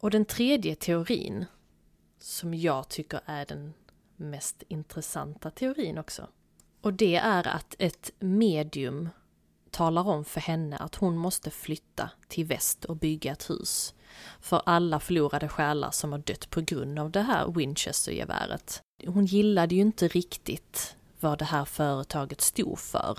Och 0.00 0.10
den 0.10 0.24
tredje 0.24 0.74
teorin, 0.74 1.44
som 2.18 2.54
jag 2.54 2.88
tycker 2.88 3.20
är 3.26 3.46
den 3.46 3.72
mest 4.16 4.62
intressanta 4.68 5.50
teorin 5.50 5.98
också. 5.98 6.28
Och 6.80 6.92
det 6.92 7.16
är 7.16 7.48
att 7.48 7.74
ett 7.78 8.10
medium 8.18 9.08
talar 9.70 10.08
om 10.08 10.24
för 10.24 10.40
henne 10.40 10.76
att 10.76 10.94
hon 10.94 11.16
måste 11.16 11.50
flytta 11.50 12.10
till 12.28 12.44
väst 12.46 12.84
och 12.84 12.96
bygga 12.96 13.32
ett 13.32 13.50
hus. 13.50 13.94
För 14.40 14.62
alla 14.66 15.00
förlorade 15.00 15.48
själar 15.48 15.90
som 15.90 16.12
har 16.12 16.18
dött 16.18 16.50
på 16.50 16.60
grund 16.60 16.98
av 16.98 17.10
det 17.10 17.22
här 17.22 17.46
Winchester-geväret. 17.46 18.82
Hon 19.06 19.26
gillade 19.26 19.74
ju 19.74 19.80
inte 19.80 20.08
riktigt 20.08 20.96
vad 21.20 21.38
det 21.38 21.44
här 21.44 21.64
företaget 21.64 22.40
stod 22.40 22.78
för. 22.78 23.18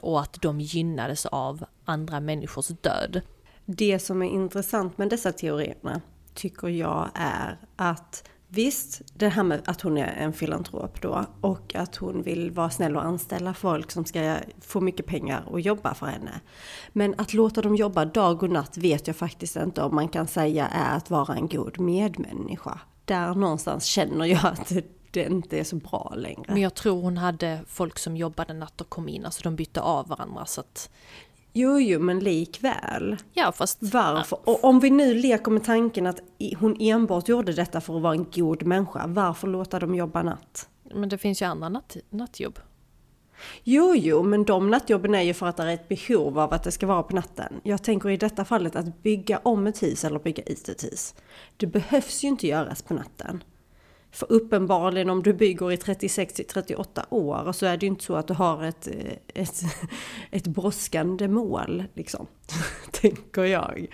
Och 0.00 0.20
att 0.20 0.42
de 0.42 0.60
gynnades 0.60 1.26
av 1.26 1.64
andra 1.84 2.20
människors 2.20 2.68
död. 2.68 3.20
Det 3.64 3.98
som 3.98 4.22
är 4.22 4.28
intressant 4.28 4.98
med 4.98 5.10
dessa 5.10 5.32
teorierna 5.32 6.00
tycker 6.34 6.68
jag 6.68 7.10
är 7.14 7.58
att 7.76 8.28
Visst, 8.50 9.02
det 9.14 9.28
här 9.28 9.42
med 9.42 9.62
att 9.64 9.80
hon 9.80 9.98
är 9.98 10.06
en 10.06 10.32
filantrop 10.32 11.00
då 11.02 11.26
och 11.40 11.74
att 11.74 11.96
hon 11.96 12.22
vill 12.22 12.50
vara 12.50 12.70
snäll 12.70 12.96
och 12.96 13.04
anställa 13.04 13.54
folk 13.54 13.90
som 13.90 14.04
ska 14.04 14.36
få 14.60 14.80
mycket 14.80 15.06
pengar 15.06 15.44
och 15.46 15.60
jobba 15.60 15.94
för 15.94 16.06
henne. 16.06 16.40
Men 16.92 17.14
att 17.18 17.34
låta 17.34 17.62
dem 17.62 17.76
jobba 17.76 18.04
dag 18.04 18.42
och 18.42 18.50
natt 18.50 18.76
vet 18.76 19.06
jag 19.06 19.16
faktiskt 19.16 19.56
inte 19.56 19.82
om 19.82 19.94
man 19.94 20.08
kan 20.08 20.26
säga 20.26 20.68
är 20.68 20.96
att 20.96 21.10
vara 21.10 21.36
en 21.36 21.48
god 21.48 21.80
medmänniska. 21.80 22.80
Där 23.04 23.34
någonstans 23.34 23.84
känner 23.84 24.24
jag 24.24 24.46
att 24.46 24.72
det 25.10 25.24
inte 25.24 25.58
är 25.58 25.64
så 25.64 25.76
bra 25.76 26.12
längre. 26.16 26.44
Men 26.46 26.62
jag 26.62 26.74
tror 26.74 27.02
hon 27.02 27.16
hade 27.16 27.60
folk 27.66 27.98
som 27.98 28.16
jobbade 28.16 28.52
natt 28.52 28.80
och 28.80 28.88
kom 28.88 29.08
in, 29.08 29.24
alltså 29.24 29.42
de 29.42 29.56
bytte 29.56 29.80
av 29.80 30.08
varandra 30.08 30.46
så 30.46 30.60
att 30.60 30.90
Jo, 31.52 31.80
jo, 31.80 32.00
men 32.00 32.18
likväl. 32.18 33.16
Ja, 33.32 33.52
fast... 33.52 33.78
Varför? 33.80 34.38
Och 34.44 34.64
om 34.64 34.80
vi 34.80 34.90
nu 34.90 35.14
leker 35.14 35.50
med 35.50 35.64
tanken 35.64 36.06
att 36.06 36.20
hon 36.58 36.76
enbart 36.80 37.28
gjorde 37.28 37.52
detta 37.52 37.80
för 37.80 37.96
att 37.96 38.02
vara 38.02 38.14
en 38.14 38.26
god 38.34 38.62
människa, 38.62 39.04
varför 39.06 39.48
låta 39.48 39.78
dem 39.78 39.94
jobba 39.94 40.22
natt? 40.22 40.68
Men 40.94 41.08
det 41.08 41.18
finns 41.18 41.42
ju 41.42 41.46
andra 41.46 41.68
natt, 41.68 41.96
nattjobb. 42.10 42.58
Jo, 43.64 43.94
jo, 43.96 44.22
men 44.22 44.44
de 44.44 44.70
nattjobben 44.70 45.14
är 45.14 45.22
ju 45.22 45.34
för 45.34 45.46
att 45.46 45.56
det 45.56 45.62
är 45.62 45.74
ett 45.74 45.88
behov 45.88 46.38
av 46.38 46.54
att 46.54 46.62
det 46.62 46.72
ska 46.72 46.86
vara 46.86 47.02
på 47.02 47.14
natten. 47.16 47.60
Jag 47.62 47.82
tänker 47.82 48.10
i 48.10 48.16
detta 48.16 48.44
fallet 48.44 48.76
att 48.76 49.02
bygga 49.02 49.38
om 49.38 49.66
ett 49.66 49.82
hus 49.82 50.04
eller 50.04 50.18
bygga 50.18 50.42
ut 50.42 50.68
ett 50.68 50.84
hus. 50.84 51.14
Det 51.56 51.66
behövs 51.66 52.24
ju 52.24 52.28
inte 52.28 52.46
göras 52.46 52.82
på 52.82 52.94
natten. 52.94 53.44
För 54.10 54.32
uppenbarligen 54.32 55.10
om 55.10 55.22
du 55.22 55.32
bygger 55.32 55.72
i 55.72 55.76
36 55.76 56.34
till 56.34 56.46
38 56.46 57.06
år 57.10 57.52
så 57.52 57.66
är 57.66 57.76
det 57.76 57.86
ju 57.86 57.90
inte 57.90 58.04
så 58.04 58.14
att 58.14 58.28
du 58.28 58.34
har 58.34 58.64
ett, 58.64 58.88
eh, 58.88 59.42
ett, 59.42 59.62
ett 60.30 60.46
brådskande 60.46 61.28
mål 61.28 61.84
liksom. 61.94 62.26
tänker 62.90 63.44
jag. 63.44 63.86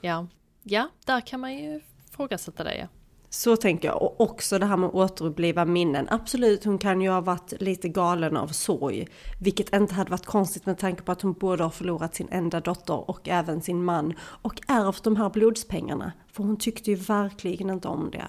Ja. 0.00 0.26
ja, 0.62 0.88
där 1.04 1.20
kan 1.20 1.40
man 1.40 1.58
ju 1.58 1.80
ifrågasätta 2.10 2.64
det 2.64 2.76
ja. 2.76 2.86
Så 3.34 3.56
tänker 3.56 3.88
jag. 3.88 4.02
Och 4.02 4.20
också 4.20 4.58
det 4.58 4.66
här 4.66 4.76
med 4.76 4.88
att 4.88 4.94
återuppliva 4.94 5.64
minnen. 5.64 6.08
Absolut, 6.10 6.64
hon 6.64 6.78
kan 6.78 7.00
ju 7.00 7.10
ha 7.10 7.20
varit 7.20 7.52
lite 7.60 7.88
galen 7.88 8.36
av 8.36 8.48
sorg. 8.48 9.08
Vilket 9.40 9.74
inte 9.74 9.94
hade 9.94 10.10
varit 10.10 10.26
konstigt 10.26 10.66
med 10.66 10.78
tanke 10.78 11.02
på 11.02 11.12
att 11.12 11.22
hon 11.22 11.32
både 11.32 11.62
har 11.62 11.70
förlorat 11.70 12.14
sin 12.14 12.28
enda 12.30 12.60
dotter 12.60 13.10
och 13.10 13.28
även 13.28 13.62
sin 13.62 13.84
man. 13.84 14.14
Och 14.20 14.60
ärvt 14.68 15.04
de 15.04 15.16
här 15.16 15.30
blodspengarna. 15.30 16.12
För 16.32 16.42
hon 16.42 16.56
tyckte 16.56 16.90
ju 16.90 16.96
verkligen 16.96 17.70
inte 17.70 17.88
om 17.88 18.10
det. 18.10 18.24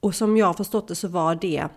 Och 0.00 0.14
som 0.14 0.36
jag 0.36 0.46
har 0.46 0.54
förstått 0.54 0.88
det 0.88 0.94
så 0.94 1.08
var 1.08 1.34
det, 1.34 1.68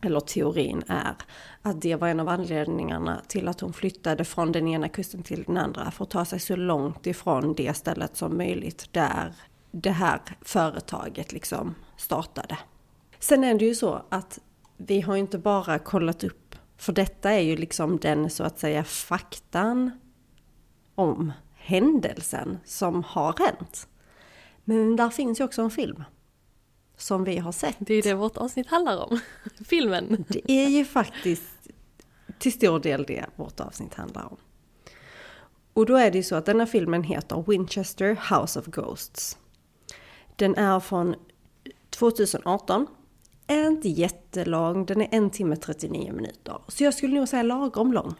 eller 0.00 0.20
teorin 0.20 0.82
är, 0.88 1.14
att 1.62 1.80
det 1.80 1.96
var 1.96 2.08
en 2.08 2.20
av 2.20 2.28
anledningarna 2.28 3.20
till 3.28 3.48
att 3.48 3.60
hon 3.60 3.72
flyttade 3.72 4.24
från 4.24 4.52
den 4.52 4.68
ena 4.68 4.88
kusten 4.88 5.22
till 5.22 5.44
den 5.46 5.56
andra 5.56 5.90
för 5.90 6.04
att 6.04 6.10
ta 6.10 6.24
sig 6.24 6.40
så 6.40 6.56
långt 6.56 7.06
ifrån 7.06 7.54
det 7.54 7.76
stället 7.76 8.16
som 8.16 8.36
möjligt 8.36 8.88
där 8.92 9.34
det 9.70 9.90
här 9.90 10.20
företaget 10.40 11.32
liksom 11.32 11.74
startade. 11.96 12.58
Sen 13.18 13.44
är 13.44 13.54
det 13.58 13.64
ju 13.64 13.74
så 13.74 14.02
att 14.08 14.38
vi 14.76 15.00
har 15.00 15.16
inte 15.16 15.38
bara 15.38 15.78
kollat 15.78 16.24
upp, 16.24 16.54
för 16.76 16.92
detta 16.92 17.30
är 17.30 17.40
ju 17.40 17.56
liksom 17.56 17.98
den 17.98 18.30
så 18.30 18.44
att 18.44 18.58
säga 18.58 18.84
faktan 18.84 19.90
om 20.94 21.32
händelsen 21.54 22.58
som 22.64 23.04
har 23.04 23.34
hänt. 23.38 23.88
Men 24.64 24.96
där 24.96 25.08
finns 25.08 25.40
ju 25.40 25.44
också 25.44 25.62
en 25.62 25.70
film 25.70 26.04
som 27.02 27.24
vi 27.24 27.38
har 27.38 27.52
sett. 27.52 27.76
Det 27.78 27.94
är 27.94 28.02
det 28.02 28.14
vårt 28.14 28.36
avsnitt 28.36 28.66
handlar 28.66 28.96
om. 28.96 29.20
Filmen. 29.64 30.24
Det 30.28 30.50
är 30.50 30.68
ju 30.68 30.84
faktiskt 30.84 31.68
till 32.38 32.52
stor 32.52 32.80
del 32.80 33.04
det 33.04 33.24
vårt 33.36 33.60
avsnitt 33.60 33.94
handlar 33.94 34.24
om. 34.24 34.36
Och 35.72 35.86
då 35.86 35.96
är 35.96 36.10
det 36.10 36.18
ju 36.18 36.22
så 36.22 36.36
att 36.36 36.46
denna 36.46 36.66
filmen 36.66 37.02
heter 37.02 37.44
Winchester 37.46 38.18
House 38.30 38.58
of 38.58 38.66
Ghosts. 38.66 39.38
Den 40.36 40.56
är 40.56 40.80
från 40.80 41.14
2018. 41.90 42.86
Är 43.46 43.66
inte 43.66 43.88
jättelång, 43.88 44.86
den 44.86 45.00
är 45.00 45.08
en 45.10 45.30
timme 45.30 45.56
39 45.56 46.12
minuter. 46.12 46.58
Så 46.68 46.84
jag 46.84 46.94
skulle 46.94 47.14
nog 47.14 47.28
säga 47.28 47.42
lagom 47.42 47.92
lång. 47.92 48.14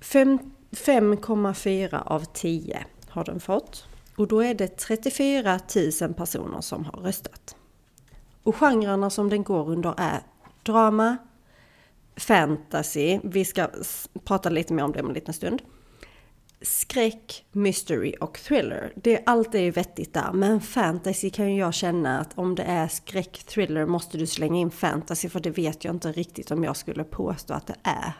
5,4 0.00 2.02
av 2.06 2.24
10 2.24 2.86
har 3.08 3.24
den 3.24 3.40
fått. 3.40 3.84
Och 4.16 4.28
då 4.28 4.40
är 4.40 4.54
det 4.54 4.68
34 4.68 5.60
000 6.00 6.14
personer 6.14 6.60
som 6.60 6.84
har 6.84 7.00
röstat. 7.00 7.56
Och 8.42 8.56
genrerna 8.56 9.10
som 9.10 9.28
den 9.28 9.44
går 9.44 9.70
under 9.70 9.94
är 9.96 10.22
drama, 10.62 11.16
fantasy, 12.16 13.20
vi 13.22 13.44
ska 13.44 13.68
prata 14.24 14.50
lite 14.50 14.74
mer 14.74 14.84
om 14.84 14.92
det 14.92 15.00
om 15.00 15.08
en 15.08 15.14
liten 15.14 15.34
stund. 15.34 15.62
Skräck, 16.60 17.44
mystery 17.52 18.14
och 18.20 18.38
thriller. 18.38 18.92
Det, 18.96 19.22
allt 19.26 19.54
är 19.54 19.60
ju 19.60 19.70
vettigt 19.70 20.14
där, 20.14 20.32
men 20.32 20.60
fantasy 20.60 21.30
kan 21.30 21.52
ju 21.52 21.58
jag 21.58 21.74
känna 21.74 22.20
att 22.20 22.38
om 22.38 22.54
det 22.54 22.62
är 22.62 22.88
skräck, 22.88 23.44
thriller 23.46 23.86
måste 23.86 24.18
du 24.18 24.26
slänga 24.26 24.60
in 24.60 24.70
fantasy 24.70 25.28
för 25.28 25.40
det 25.40 25.50
vet 25.50 25.84
jag 25.84 25.94
inte 25.94 26.12
riktigt 26.12 26.50
om 26.50 26.64
jag 26.64 26.76
skulle 26.76 27.04
påstå 27.04 27.54
att 27.54 27.66
det 27.66 27.76
är. 27.82 28.12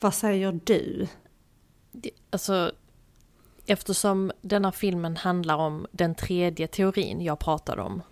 Vad 0.00 0.14
säger 0.14 0.60
du? 0.64 1.06
Alltså, 2.30 2.72
eftersom 3.66 4.32
denna 4.40 4.72
filmen 4.72 5.16
handlar 5.16 5.56
om 5.56 5.86
den 5.92 6.14
tredje 6.14 6.66
teorin 6.66 7.20
jag 7.20 7.38
pratade 7.38 7.82
om 7.82 8.02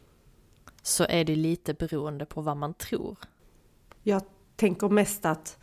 så 0.82 1.06
är 1.08 1.24
det 1.24 1.36
lite 1.36 1.74
beroende 1.74 2.26
på 2.26 2.40
vad 2.40 2.56
man 2.56 2.74
tror. 2.74 3.18
Jag 4.02 4.22
tänker 4.56 4.88
mest 4.88 5.26
att 5.26 5.58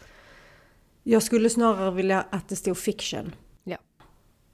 jag 1.03 1.23
skulle 1.23 1.49
snarare 1.49 1.91
vilja 1.91 2.25
att 2.29 2.49
det 2.49 2.55
stod 2.55 2.77
fiction. 2.77 3.35
Ja. 3.63 3.77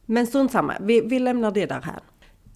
Men 0.06 0.28
strunt 0.28 0.52
samma, 0.52 0.78
vi, 0.80 1.02
vi 1.02 1.20
lämnar 1.20 1.52
det 1.52 1.66
där 1.66 1.82
här. 1.82 2.00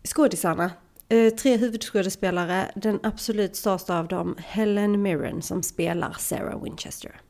Skådisarna. 0.04 0.72
Eh, 1.10 1.34
tre 1.34 1.58
huvudskådespelare. 1.58 2.72
Den 2.76 3.00
absolut 3.04 3.56
största 3.56 4.00
av 4.00 4.08
dem, 4.08 4.36
Helen 4.38 5.02
Mirren, 5.02 5.42
som 5.42 5.64
spelar 5.64 6.16
Sarah 6.20 6.64
Winchester. 6.64 7.22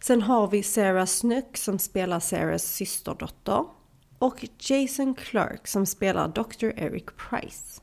Sen 0.00 0.22
har 0.22 0.48
vi 0.48 0.62
Sarah 0.62 1.06
Snook 1.06 1.56
som 1.56 1.78
spelar 1.78 2.20
Sarahs 2.20 2.74
systerdotter. 2.74 3.64
Och 4.18 4.48
Jason 4.58 5.14
Clark 5.14 5.66
som 5.66 5.86
spelar 5.86 6.28
Dr. 6.28 6.66
Eric 6.76 7.04
Price 7.16 7.80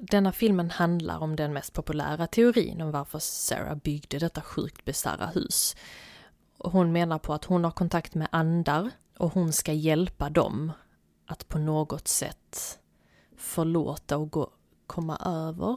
denna 0.00 0.32
filmen 0.32 0.70
handlar 0.70 1.18
om 1.18 1.36
den 1.36 1.52
mest 1.52 1.72
populära 1.72 2.26
teorin 2.26 2.80
om 2.80 2.90
varför 2.90 3.18
Sarah 3.18 3.76
byggde 3.76 4.18
detta 4.18 4.40
sjukt 4.40 4.84
bisarra 4.84 5.26
hus. 5.26 5.76
Hon 6.58 6.92
menar 6.92 7.18
på 7.18 7.34
att 7.34 7.44
hon 7.44 7.64
har 7.64 7.70
kontakt 7.70 8.14
med 8.14 8.28
andar 8.32 8.90
och 9.18 9.32
hon 9.32 9.52
ska 9.52 9.72
hjälpa 9.72 10.30
dem 10.30 10.72
att 11.26 11.48
på 11.48 11.58
något 11.58 12.08
sätt 12.08 12.78
förlåta 13.36 14.16
och 14.16 14.30
gå, 14.30 14.50
komma 14.86 15.16
över. 15.24 15.76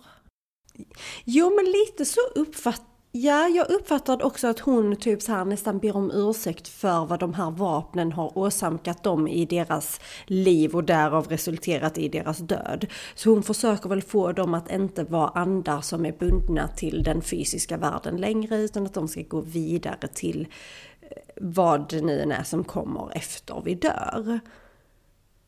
Jo, 1.24 1.56
men 1.56 1.66
lite 1.66 2.06
så 2.06 2.22
uppfattar 2.36 2.90
Ja, 3.13 3.48
jag 3.48 3.70
uppfattade 3.70 4.24
också 4.24 4.48
att 4.48 4.60
hon 4.60 4.96
typ 4.96 5.22
så 5.22 5.32
här 5.32 5.46
nästan 5.46 5.80
ber 5.80 5.96
om 5.96 6.12
ursäkt 6.13 6.68
för 6.68 7.06
vad 7.06 7.20
de 7.20 7.34
här 7.34 7.51
vapnen 7.51 8.12
har 8.12 8.38
åsamkat 8.38 9.03
dem 9.03 9.27
i 9.27 9.46
deras 9.46 10.00
liv 10.25 10.75
och 10.75 10.84
därav 10.84 11.27
resulterat 11.27 11.98
i 11.98 12.10
deras 12.10 12.38
död. 12.38 12.88
Så 13.15 13.30
hon 13.30 13.44
försöker 13.44 13.89
väl 13.89 14.01
få 14.01 14.32
dem 14.32 14.53
att 14.53 14.72
inte 14.72 15.03
vara 15.03 15.27
andar 15.30 15.82
som 15.82 16.06
är 16.06 16.12
bundna 16.12 16.68
till 16.68 17.03
den 17.03 17.22
fysiska 17.22 17.77
världen 17.77 18.18
längre 18.18 18.58
utan 18.58 18.86
att 18.86 18.94
de 18.94 19.08
ska 19.08 19.22
gå 19.22 19.41
vidare 19.41 20.08
till 20.13 20.48
eh, 21.01 21.08
vad 21.41 21.89
det 21.89 22.01
nu 22.01 22.22
än 22.22 22.32
är 22.32 22.44
som 22.44 22.63
kommer 22.63 23.18
efter 23.18 23.62
vi 23.65 23.75
dör. 23.75 24.39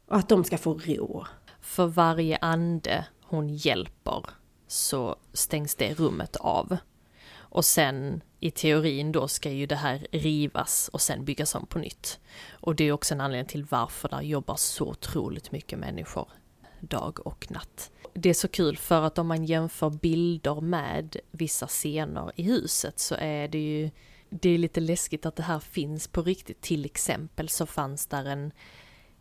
Och 0.07 0.17
att 0.17 0.29
de 0.29 0.43
ska 0.43 0.57
få 0.57 0.73
ro. 0.73 1.23
För 1.61 1.87
varje 1.87 2.37
ande 2.37 3.05
hon 3.21 3.49
hjälper 3.49 4.25
så 4.67 5.15
stängs 5.33 5.75
det 5.75 5.93
rummet 5.93 6.35
av. 6.35 6.77
Och 7.53 7.65
sen 7.65 8.21
i 8.39 8.51
teorin 8.51 9.11
då 9.11 9.27
ska 9.27 9.51
ju 9.51 9.65
det 9.65 9.75
här 9.75 10.07
rivas 10.11 10.89
och 10.93 11.01
sen 11.01 11.25
byggas 11.25 11.55
om 11.55 11.65
på 11.65 11.79
nytt. 11.79 12.19
Och 12.51 12.75
det 12.75 12.83
är 12.83 12.91
också 12.91 13.13
en 13.13 13.21
anledning 13.21 13.49
till 13.49 13.65
varför 13.65 14.09
där 14.09 14.21
jobbar 14.21 14.55
så 14.55 14.85
otroligt 14.85 15.51
mycket 15.51 15.79
människor 15.79 16.27
dag 16.79 17.27
och 17.27 17.51
natt. 17.51 17.91
Det 18.13 18.29
är 18.29 18.33
så 18.33 18.47
kul 18.47 18.77
för 18.77 19.01
att 19.01 19.17
om 19.17 19.27
man 19.27 19.45
jämför 19.45 19.89
bilder 19.89 20.61
med 20.61 21.17
vissa 21.31 21.67
scener 21.67 22.31
i 22.35 22.43
huset 22.43 22.99
så 22.99 23.15
är 23.15 23.47
det 23.47 23.59
ju 23.59 23.89
det 24.29 24.49
är 24.49 24.57
lite 24.57 24.79
läskigt 24.79 25.25
att 25.25 25.35
det 25.35 25.43
här 25.43 25.59
finns 25.59 26.07
på 26.07 26.21
riktigt. 26.21 26.61
Till 26.61 26.85
exempel 26.85 27.49
så 27.49 27.65
fanns 27.65 28.07
där 28.07 28.25
en, 28.25 28.51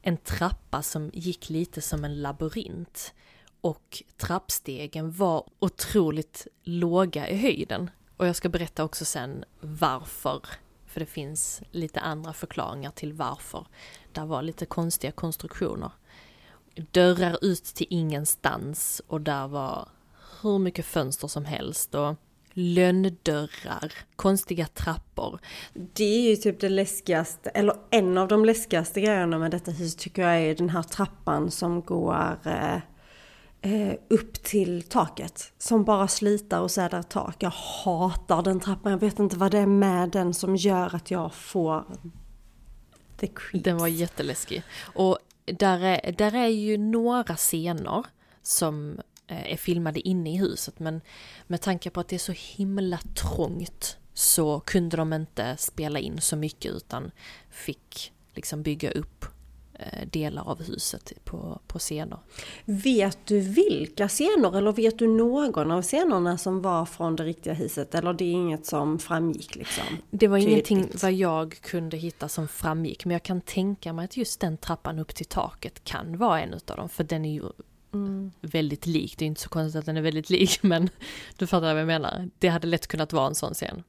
en 0.02 0.16
trappa 0.16 0.82
som 0.82 1.10
gick 1.14 1.50
lite 1.50 1.80
som 1.80 2.04
en 2.04 2.22
labyrint. 2.22 3.14
Och 3.60 4.02
trappstegen 4.16 5.12
var 5.12 5.44
otroligt 5.58 6.46
låga 6.62 7.28
i 7.28 7.36
höjden. 7.36 7.90
Och 8.22 8.28
jag 8.28 8.36
ska 8.36 8.48
berätta 8.48 8.84
också 8.84 9.04
sen 9.04 9.44
varför. 9.60 10.40
För 10.86 11.00
det 11.00 11.06
finns 11.06 11.62
lite 11.70 12.00
andra 12.00 12.32
förklaringar 12.32 12.90
till 12.90 13.12
varför. 13.12 13.66
Det 14.12 14.20
var 14.20 14.42
lite 14.42 14.66
konstiga 14.66 15.12
konstruktioner. 15.12 15.90
Dörrar 16.90 17.44
ut 17.44 17.64
till 17.64 17.86
ingenstans 17.90 19.02
och 19.06 19.20
där 19.20 19.48
var 19.48 19.88
hur 20.42 20.58
mycket 20.58 20.86
fönster 20.86 21.28
som 21.28 21.44
helst 21.44 21.94
och 21.94 22.14
lönndörrar, 22.52 23.92
konstiga 24.16 24.66
trappor. 24.66 25.40
Det 25.74 26.04
är 26.04 26.30
ju 26.30 26.36
typ 26.36 26.60
det 26.60 26.68
läskigaste, 26.68 27.50
eller 27.50 27.76
en 27.90 28.18
av 28.18 28.28
de 28.28 28.44
läskigaste 28.44 29.00
grejerna 29.00 29.38
med 29.38 29.50
detta 29.50 29.70
hus 29.70 29.96
tycker 29.96 30.22
jag 30.22 30.40
är 30.40 30.54
den 30.54 30.70
här 30.70 30.82
trappan 30.82 31.50
som 31.50 31.82
går 31.82 32.38
eh, 32.44 32.78
eh, 33.62 33.94
upp 34.08 34.42
till 34.42 34.82
taket. 34.82 35.52
Som 35.58 35.84
bara 35.84 36.08
slutar 36.08 36.60
och 36.60 36.70
så 36.70 36.80
är 36.80 36.90
där 36.90 37.02
tak. 37.02 37.36
Jag 37.38 37.52
hatar 37.84 38.42
den 38.42 38.60
trappan. 38.60 38.92
Jag 38.92 38.98
vet 38.98 39.18
inte 39.18 39.36
vad 39.36 39.50
det 39.50 39.58
är 39.58 39.66
med 39.66 40.10
den 40.10 40.34
som 40.34 40.56
gör 40.56 40.94
att 40.94 41.10
jag 41.10 41.34
får 41.34 41.84
the 43.16 43.26
creeps. 43.26 43.64
Den 43.64 43.78
var 43.78 43.88
jätteläskig. 43.88 44.62
Och 44.94 45.18
där 45.44 45.80
är, 45.80 46.12
där 46.12 46.34
är 46.34 46.46
ju 46.46 46.76
några 46.76 47.36
scener 47.36 48.04
som 48.42 49.00
eh, 49.26 49.52
är 49.52 49.56
filmade 49.56 50.08
inne 50.08 50.32
i 50.32 50.36
huset 50.36 50.78
men 50.78 51.00
med 51.46 51.60
tanke 51.60 51.90
på 51.90 52.00
att 52.00 52.08
det 52.08 52.16
är 52.16 52.18
så 52.18 52.34
himla 52.56 52.98
trångt 52.98 53.96
så 54.14 54.60
kunde 54.60 54.96
de 54.96 55.12
inte 55.12 55.56
spela 55.56 55.98
in 55.98 56.20
så 56.20 56.36
mycket 56.36 56.72
utan 56.72 57.10
fick 57.50 58.12
liksom 58.34 58.62
bygga 58.62 58.90
upp 58.90 59.26
delar 60.06 60.48
av 60.48 60.62
huset 60.62 61.12
på, 61.24 61.60
på 61.66 61.78
scener. 61.78 62.18
Vet 62.64 63.18
du 63.26 63.40
vilka 63.40 64.08
scener 64.08 64.58
eller 64.58 64.72
vet 64.72 64.98
du 64.98 65.06
någon 65.06 65.70
av 65.70 65.82
scenerna 65.82 66.38
som 66.38 66.62
var 66.62 66.84
från 66.84 67.16
det 67.16 67.24
riktiga 67.24 67.54
huset? 67.54 67.94
Eller 67.94 68.12
det 68.12 68.24
är 68.24 68.32
inget 68.32 68.66
som 68.66 68.98
framgick 68.98 69.56
liksom? 69.56 69.84
Det 70.10 70.28
var 70.28 70.38
ingenting 70.38 70.88
vad 71.02 71.12
jag 71.12 71.52
kunde 71.60 71.96
hitta 71.96 72.28
som 72.28 72.48
framgick 72.48 73.04
men 73.04 73.12
jag 73.12 73.22
kan 73.22 73.40
tänka 73.40 73.92
mig 73.92 74.04
att 74.04 74.16
just 74.16 74.40
den 74.40 74.56
trappan 74.56 74.98
upp 74.98 75.14
till 75.14 75.26
taket 75.26 75.84
kan 75.84 76.18
vara 76.18 76.40
en 76.40 76.54
utav 76.54 76.76
dem 76.76 76.88
för 76.88 77.04
den 77.04 77.24
är 77.24 77.32
ju 77.32 77.42
Mm. 77.94 78.32
väldigt 78.40 78.86
lik. 78.86 79.18
Det 79.18 79.24
är 79.24 79.26
inte 79.26 79.40
så 79.40 79.48
konstigt 79.48 79.78
att 79.78 79.86
den 79.86 79.96
är 79.96 80.00
väldigt 80.02 80.30
lik 80.30 80.58
men 80.62 80.88
du 81.36 81.46
fattar 81.46 81.72
vad 81.72 81.80
jag 81.80 81.86
menar. 81.86 82.30
Det 82.38 82.48
hade 82.48 82.66
lätt 82.66 82.86
kunnat 82.86 83.12
vara 83.12 83.26
en 83.26 83.34
sån 83.34 83.54
scen. 83.54 83.82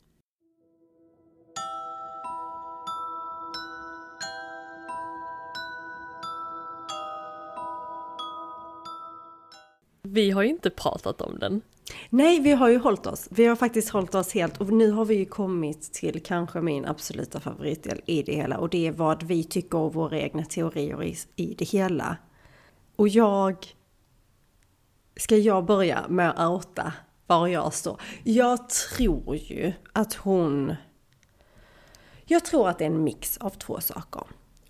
Vi 10.08 10.32
har 10.32 10.44
ju 10.44 10.50
inte 10.50 10.70
pratat 10.70 11.22
om 11.22 11.40
den. 11.40 11.62
Nej, 12.10 12.40
vi 12.40 12.52
har 12.52 12.70
ju 12.70 12.78
hållit 12.78 13.06
oss. 13.06 13.28
Vi 13.32 13.46
har 13.46 13.56
faktiskt 13.56 13.90
hållit 13.90 14.16
oss 14.16 14.34
helt 14.34 14.62
och 14.62 14.74
nu 14.74 14.92
har 14.92 15.06
vi 15.06 15.16
ju 15.16 15.26
kommit 15.26 15.94
till 15.94 16.24
kanske 16.24 16.62
min 16.62 16.86
absoluta 16.86 17.40
favoritdel 17.40 18.02
i 18.06 18.24
det 18.24 18.36
hela 18.36 18.58
och 18.58 18.70
det 18.70 18.88
är 18.88 18.92
vad 18.92 19.24
vi 19.24 19.44
tycker 19.44 19.78
och 19.78 19.94
våra 19.94 20.20
egna 20.20 20.46
teorier 20.46 21.04
i, 21.04 21.18
i 21.36 21.56
det 21.58 21.66
hela. 21.66 22.18
Och 22.96 23.08
jag... 23.08 23.58
Ska 25.16 25.38
jag 25.38 25.66
börja 25.66 26.08
med 26.08 26.30
att 26.30 26.50
outa 26.50 26.94
var 27.28 27.48
jag 27.48 27.74
står? 27.74 28.02
Jag 28.24 28.70
tror 28.70 29.36
ju 29.36 29.74
att 29.94 30.14
hon... 30.14 30.76
Jag 32.26 32.46
tror 32.46 32.70
att 32.70 32.78
det 32.78 32.86
är 32.86 32.90
en 32.90 33.04
mix 33.04 33.38
av 33.38 33.50
två 33.50 33.82
saker 33.82 34.24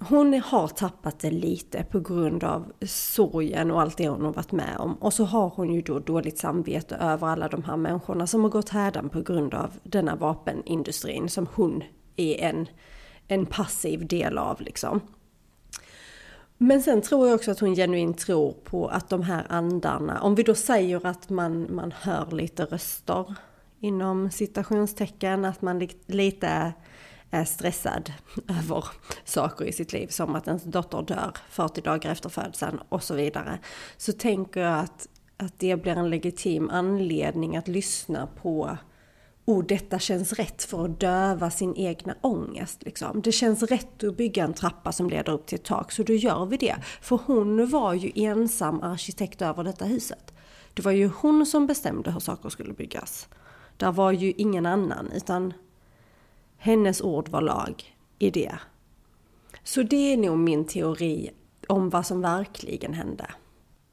hon 0.10 0.34
har 0.34 0.68
tappat 0.68 1.20
det 1.20 1.32
lite 1.32 1.84
på 1.84 2.00
grund 2.00 2.44
av 2.44 2.72
sorgen 2.88 3.72
och 3.72 3.82
allt 3.82 3.98
det 3.98 4.10
hon 4.10 4.26
har 4.26 4.34
varit 4.34 4.52
med 4.52 4.78
om. 4.80 4.94
Och 4.94 5.14
så 5.14 5.24
har 5.24 5.50
hon 5.50 5.74
ju 5.74 5.82
då 5.82 6.00
dåligt 6.00 6.38
samvete 6.38 6.96
över 6.96 7.28
alla 7.28 7.48
de 7.48 7.64
här 7.64 7.78
människorna 7.78 8.28
som 8.28 8.42
har 8.42 8.50
gått 8.50 8.70
härdan 8.70 9.10
på 9.10 9.22
grund 9.22 9.54
av 9.54 9.72
denna 9.84 10.16
vapenindustrin 10.16 11.30
som 11.30 11.48
hon 11.54 11.84
är 12.16 12.42
en, 12.42 12.68
en 13.28 13.46
passiv 13.46 14.08
del 14.08 14.38
av 14.38 14.62
liksom. 14.62 15.02
Men 16.58 16.82
sen 16.82 17.02
tror 17.02 17.28
jag 17.28 17.36
också 17.36 17.52
att 17.52 17.60
hon 17.60 17.76
genuint 17.76 18.18
tror 18.18 18.54
på 18.64 18.88
att 18.88 19.10
de 19.10 19.22
här 19.22 19.46
andarna, 19.50 20.22
om 20.22 20.36
vi 20.36 20.44
då 20.44 20.56
säger 20.56 21.06
att 21.06 21.30
man, 21.30 21.76
man 21.76 21.94
hör 22.02 22.32
lite 22.32 22.66
röster 22.66 23.36
inom 23.80 24.32
citationstecken, 24.32 25.46
att 25.46 25.62
man 25.62 25.88
lite 26.06 26.74
Eh, 27.34 27.46
stressad 27.46 28.14
över 28.60 28.86
saker 29.26 29.66
i 29.66 29.72
sitt 29.72 29.94
liv 29.94 30.08
som 30.08 30.36
att 30.36 30.48
ens 30.48 30.64
dotter 30.64 31.02
dör 31.02 31.32
40 31.50 31.82
dagar 31.82 32.12
efter 32.12 32.30
födseln 32.30 32.80
och 32.90 33.04
så 33.04 33.16
vidare. 33.16 33.60
Så 33.98 34.14
tänker 34.14 34.62
jag 34.62 34.80
att, 34.80 35.08
att 35.38 35.60
det 35.60 35.76
blir 35.76 35.96
en 35.96 36.10
legitim 36.10 36.70
anledning 36.70 37.58
att 37.58 37.68
lyssna 37.68 38.28
på 38.42 38.78
oh, 39.46 39.66
detta 39.66 40.00
känns 40.00 40.34
rätt 40.34 40.64
för 40.64 40.86
att 40.86 41.00
döva 41.00 41.50
sin 41.50 41.76
egna 41.76 42.16
ångest. 42.22 42.84
Liksom. 42.84 43.22
Det 43.22 43.32
känns 43.32 43.64
rätt 43.64 44.04
att 44.04 44.18
bygga 44.18 44.44
en 44.44 44.54
trappa 44.54 44.92
som 44.92 45.10
leder 45.10 45.34
upp 45.34 45.46
till 45.46 45.60
ett 45.60 45.66
tak, 45.66 45.92
så 45.92 46.04
då 46.04 46.14
gör 46.14 46.46
vi 46.46 46.58
det. 46.58 46.76
För 47.02 47.20
hon 47.26 47.70
var 47.70 47.94
ju 47.94 48.12
ensam 48.16 48.84
arkitekt 48.84 49.42
över 49.42 49.64
detta 49.64 49.86
huset. 49.86 50.34
Det 50.74 50.82
var 50.82 50.92
ju 50.92 51.08
hon 51.08 51.46
som 51.46 51.68
bestämde 51.68 52.12
hur 52.12 52.20
saker 52.20 52.50
skulle 52.50 52.74
byggas. 52.74 53.28
Där 53.78 53.92
var 53.92 54.12
ju 54.12 54.34
ingen 54.38 54.66
annan, 54.66 55.12
utan 55.12 55.54
hennes 56.64 57.02
ord 57.02 57.30
var 57.30 57.42
lag 57.42 57.96
i 58.20 58.30
det. 58.30 58.60
Så 59.64 59.84
det 59.84 60.14
är 60.14 60.18
nog 60.18 60.38
min 60.38 60.66
teori 60.66 61.32
om 61.68 61.90
vad 61.90 62.06
som 62.06 62.22
verkligen 62.22 62.94
hände. 62.94 63.26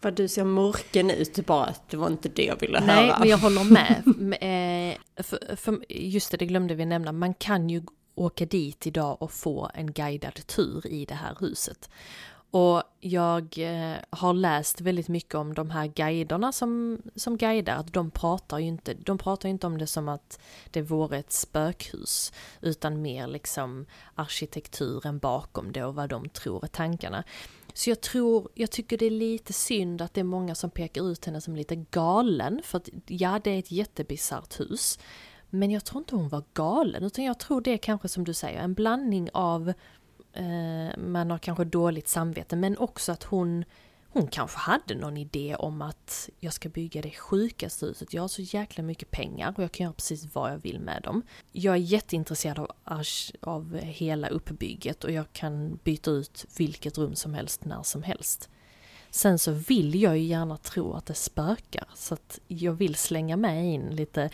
Vad 0.00 0.14
du 0.14 0.28
ser 0.28 0.44
mörken 0.44 1.10
ut, 1.10 1.46
bara 1.46 1.74
det 1.90 1.96
var 1.96 2.06
inte 2.06 2.28
det 2.28 2.44
jag 2.44 2.60
ville 2.60 2.80
Nej, 2.80 2.96
höra. 2.96 3.06
Nej, 3.06 3.16
men 3.18 3.28
jag 3.28 3.38
håller 3.38 3.64
med. 3.64 4.02
Eh, 4.40 5.22
för, 5.22 5.56
för, 5.56 5.84
just 5.88 6.30
det, 6.30 6.36
det 6.36 6.46
glömde 6.46 6.74
vi 6.74 6.86
nämna. 6.86 7.12
Man 7.12 7.34
kan 7.34 7.70
ju 7.70 7.82
åka 8.14 8.46
dit 8.46 8.86
idag 8.86 9.22
och 9.22 9.32
få 9.32 9.70
en 9.74 9.92
guidad 9.92 10.46
tur 10.46 10.86
i 10.86 11.04
det 11.04 11.14
här 11.14 11.36
huset. 11.40 11.90
Och 12.50 12.82
jag 13.00 13.58
eh, 13.58 13.96
har 14.10 14.34
läst 14.34 14.80
väldigt 14.80 15.08
mycket 15.08 15.34
om 15.34 15.54
de 15.54 15.70
här 15.70 15.86
guiderna 15.86 16.52
som, 16.52 17.02
som 17.14 17.36
guidar, 17.36 17.76
att 17.76 17.92
de 17.92 18.10
pratar 18.10 18.58
ju 18.58 18.66
inte, 18.66 18.94
de 18.94 19.18
pratar 19.18 19.48
inte 19.48 19.66
om 19.66 19.78
det 19.78 19.86
som 19.86 20.08
att 20.08 20.40
det 20.70 20.82
vore 20.82 21.18
ett 21.18 21.32
spökhus, 21.32 22.32
utan 22.60 23.02
mer 23.02 23.26
liksom 23.26 23.86
arkitekturen 24.14 25.18
bakom 25.18 25.72
det 25.72 25.84
och 25.84 25.94
vad 25.94 26.08
de 26.08 26.28
tror 26.28 26.64
är 26.64 26.68
tankarna. 26.68 27.24
Så 27.74 27.90
jag 27.90 28.00
tror, 28.00 28.48
jag 28.54 28.70
tycker 28.70 28.98
det 28.98 29.06
är 29.06 29.10
lite 29.10 29.52
synd 29.52 30.02
att 30.02 30.14
det 30.14 30.20
är 30.20 30.24
många 30.24 30.54
som 30.54 30.70
pekar 30.70 31.10
ut 31.10 31.24
henne 31.24 31.40
som 31.40 31.56
lite 31.56 31.76
galen, 31.76 32.60
för 32.64 32.78
att 32.78 32.88
ja, 33.06 33.40
det 33.44 33.50
är 33.50 33.58
ett 33.58 33.72
jättebisarrt 33.72 34.60
hus. 34.60 34.98
Men 35.50 35.70
jag 35.70 35.84
tror 35.84 35.98
inte 35.98 36.16
hon 36.16 36.28
var 36.28 36.44
galen, 36.54 37.04
utan 37.04 37.24
jag 37.24 37.38
tror 37.38 37.60
det 37.60 37.72
är 37.72 37.78
kanske 37.78 38.08
som 38.08 38.24
du 38.24 38.34
säger, 38.34 38.60
en 38.60 38.74
blandning 38.74 39.28
av 39.32 39.72
eh, 40.32 40.98
man 40.98 41.30
har 41.30 41.38
kanske 41.38 41.64
dåligt 41.64 42.08
samvete, 42.08 42.56
men 42.56 42.78
också 42.78 43.12
att 43.12 43.22
hon 43.22 43.64
hon 44.12 44.26
kanske 44.26 44.58
hade 44.58 44.94
någon 44.94 45.16
idé 45.16 45.56
om 45.58 45.82
att 45.82 46.30
jag 46.40 46.52
ska 46.52 46.68
bygga 46.68 47.02
det 47.02 47.10
sjukaste 47.10 47.86
huset. 47.86 48.14
Jag 48.14 48.22
har 48.22 48.28
så 48.28 48.42
jäkla 48.42 48.82
mycket 48.82 49.10
pengar 49.10 49.54
och 49.56 49.62
jag 49.62 49.72
kan 49.72 49.84
göra 49.84 49.94
precis 49.94 50.34
vad 50.34 50.52
jag 50.52 50.58
vill 50.58 50.80
med 50.80 51.02
dem. 51.02 51.22
Jag 51.52 51.74
är 51.74 51.78
jätteintresserad 51.78 52.58
av, 52.58 53.02
av 53.40 53.76
hela 53.76 54.28
uppbygget 54.28 55.04
och 55.04 55.10
jag 55.12 55.32
kan 55.32 55.78
byta 55.84 56.10
ut 56.10 56.46
vilket 56.56 56.98
rum 56.98 57.14
som 57.14 57.34
helst 57.34 57.64
när 57.64 57.82
som 57.82 58.02
helst. 58.02 58.48
Sen 59.10 59.38
så 59.38 59.52
vill 59.52 60.02
jag 60.02 60.18
ju 60.18 60.24
gärna 60.24 60.56
tro 60.56 60.92
att 60.92 61.06
det 61.06 61.14
spökar 61.14 61.84
så 61.94 62.14
att 62.14 62.38
jag 62.48 62.72
vill 62.72 62.94
slänga 62.94 63.36
med 63.36 63.64
in 63.64 63.96
lite, 63.96 64.30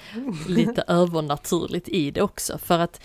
lite 0.48 0.85
övernaturligt 0.88 1.88
i 1.88 2.11
det 2.11 2.22
också 2.22 2.59
för 2.59 2.78
att 2.78 3.00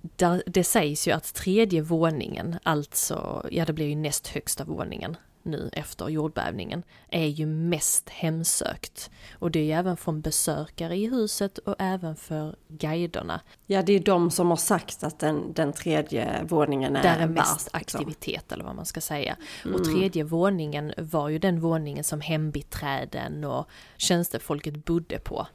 där, 0.00 0.42
det 0.46 0.64
sägs 0.64 1.08
ju 1.08 1.12
att 1.12 1.34
tredje 1.34 1.82
våningen, 1.82 2.58
alltså, 2.62 3.46
ja 3.50 3.64
det 3.64 3.72
blir 3.72 3.86
ju 3.86 3.96
näst 3.96 4.28
högsta 4.28 4.64
våningen 4.64 5.16
nu 5.42 5.70
efter 5.72 6.08
jordbävningen, 6.08 6.82
är 7.08 7.26
ju 7.26 7.46
mest 7.46 8.08
hemsökt. 8.08 9.10
Och 9.38 9.50
det 9.50 9.58
är 9.58 9.64
ju 9.64 9.72
även 9.72 9.96
från 9.96 10.20
besökare 10.20 10.96
i 10.96 11.06
huset 11.06 11.58
och 11.58 11.74
även 11.78 12.16
för 12.16 12.56
guiderna. 12.68 13.40
Ja, 13.66 13.82
det 13.82 13.92
är 13.92 14.00
de 14.00 14.30
som 14.30 14.48
har 14.50 14.56
sagt 14.56 15.04
att 15.04 15.18
den, 15.18 15.52
den 15.52 15.72
tredje 15.72 16.44
våningen 16.44 16.96
är 16.96 17.02
Där 17.02 17.18
är 17.18 17.26
mest 17.26 17.66
värst, 17.66 17.80
liksom. 17.80 18.00
aktivitet 18.00 18.52
eller 18.52 18.64
vad 18.64 18.76
man 18.76 18.86
ska 18.86 19.00
säga. 19.00 19.36
Mm. 19.64 19.74
Och 19.74 19.84
tredje 19.84 20.24
våningen 20.24 20.92
var 20.98 21.28
ju 21.28 21.38
den 21.38 21.60
våningen 21.60 22.04
som 22.04 22.20
hembiträden 22.20 23.44
och 23.44 23.68
tjänstefolket 23.96 24.84
bodde 24.84 25.18
på. 25.18 25.46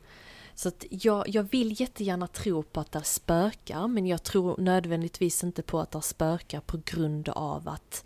Så 0.56 0.68
att 0.68 0.86
jag, 0.89 1.30
jag 1.30 1.44
vill 1.44 1.82
jättegärna 1.82 2.28
tro 2.28 2.63
på 2.63 2.80
att 2.80 2.91
det 2.91 3.04
spökar, 3.04 3.88
men 3.88 4.08
jag 4.08 4.24
tror 4.24 4.58
nödvändigtvis 4.58 5.44
inte 5.44 5.62
på 5.62 5.80
att 5.80 5.91
det 5.91 6.02
spökar 6.02 6.60
på 6.60 6.80
grund 6.86 7.30
av 7.30 7.70
att, 7.70 8.06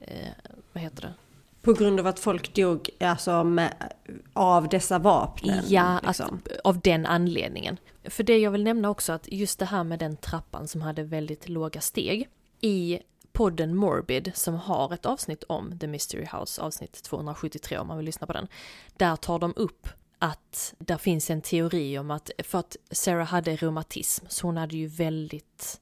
eh, 0.00 0.28
vad 0.72 0.82
heter 0.82 1.02
det? 1.02 1.14
På 1.62 1.72
grund 1.72 2.00
av 2.00 2.06
att 2.06 2.18
folk 2.18 2.54
dog 2.54 2.90
alltså, 3.00 3.44
med, 3.44 3.92
av 4.32 4.68
dessa 4.68 4.98
vapnen. 4.98 5.64
Ja, 5.66 6.00
liksom. 6.06 6.40
att, 6.44 6.60
av 6.64 6.80
den 6.80 7.06
anledningen. 7.06 7.76
För 8.04 8.22
det 8.22 8.38
jag 8.38 8.50
vill 8.50 8.64
nämna 8.64 8.90
också 8.90 9.12
att 9.12 9.32
just 9.32 9.58
det 9.58 9.64
här 9.64 9.84
med 9.84 9.98
den 9.98 10.16
trappan 10.16 10.68
som 10.68 10.82
hade 10.82 11.02
väldigt 11.02 11.48
låga 11.48 11.80
steg. 11.80 12.28
I 12.60 12.98
podden 13.32 13.76
Morbid 13.76 14.32
som 14.34 14.54
har 14.54 14.94
ett 14.94 15.06
avsnitt 15.06 15.44
om 15.44 15.78
The 15.78 15.86
Mystery 15.86 16.26
House, 16.32 16.62
avsnitt 16.62 17.02
273 17.02 17.78
om 17.78 17.86
man 17.86 17.96
vill 17.96 18.06
lyssna 18.06 18.26
på 18.26 18.32
den. 18.32 18.48
Där 18.96 19.16
tar 19.16 19.38
de 19.38 19.52
upp 19.56 19.88
att 20.22 20.74
där 20.78 20.98
finns 20.98 21.30
en 21.30 21.42
teori 21.42 21.98
om 21.98 22.10
att, 22.10 22.30
för 22.38 22.58
att 22.58 22.76
Sarah 22.90 23.26
hade 23.26 23.56
reumatism, 23.56 24.26
så 24.28 24.46
hon 24.46 24.56
hade 24.56 24.76
ju 24.76 24.86
väldigt, 24.86 25.80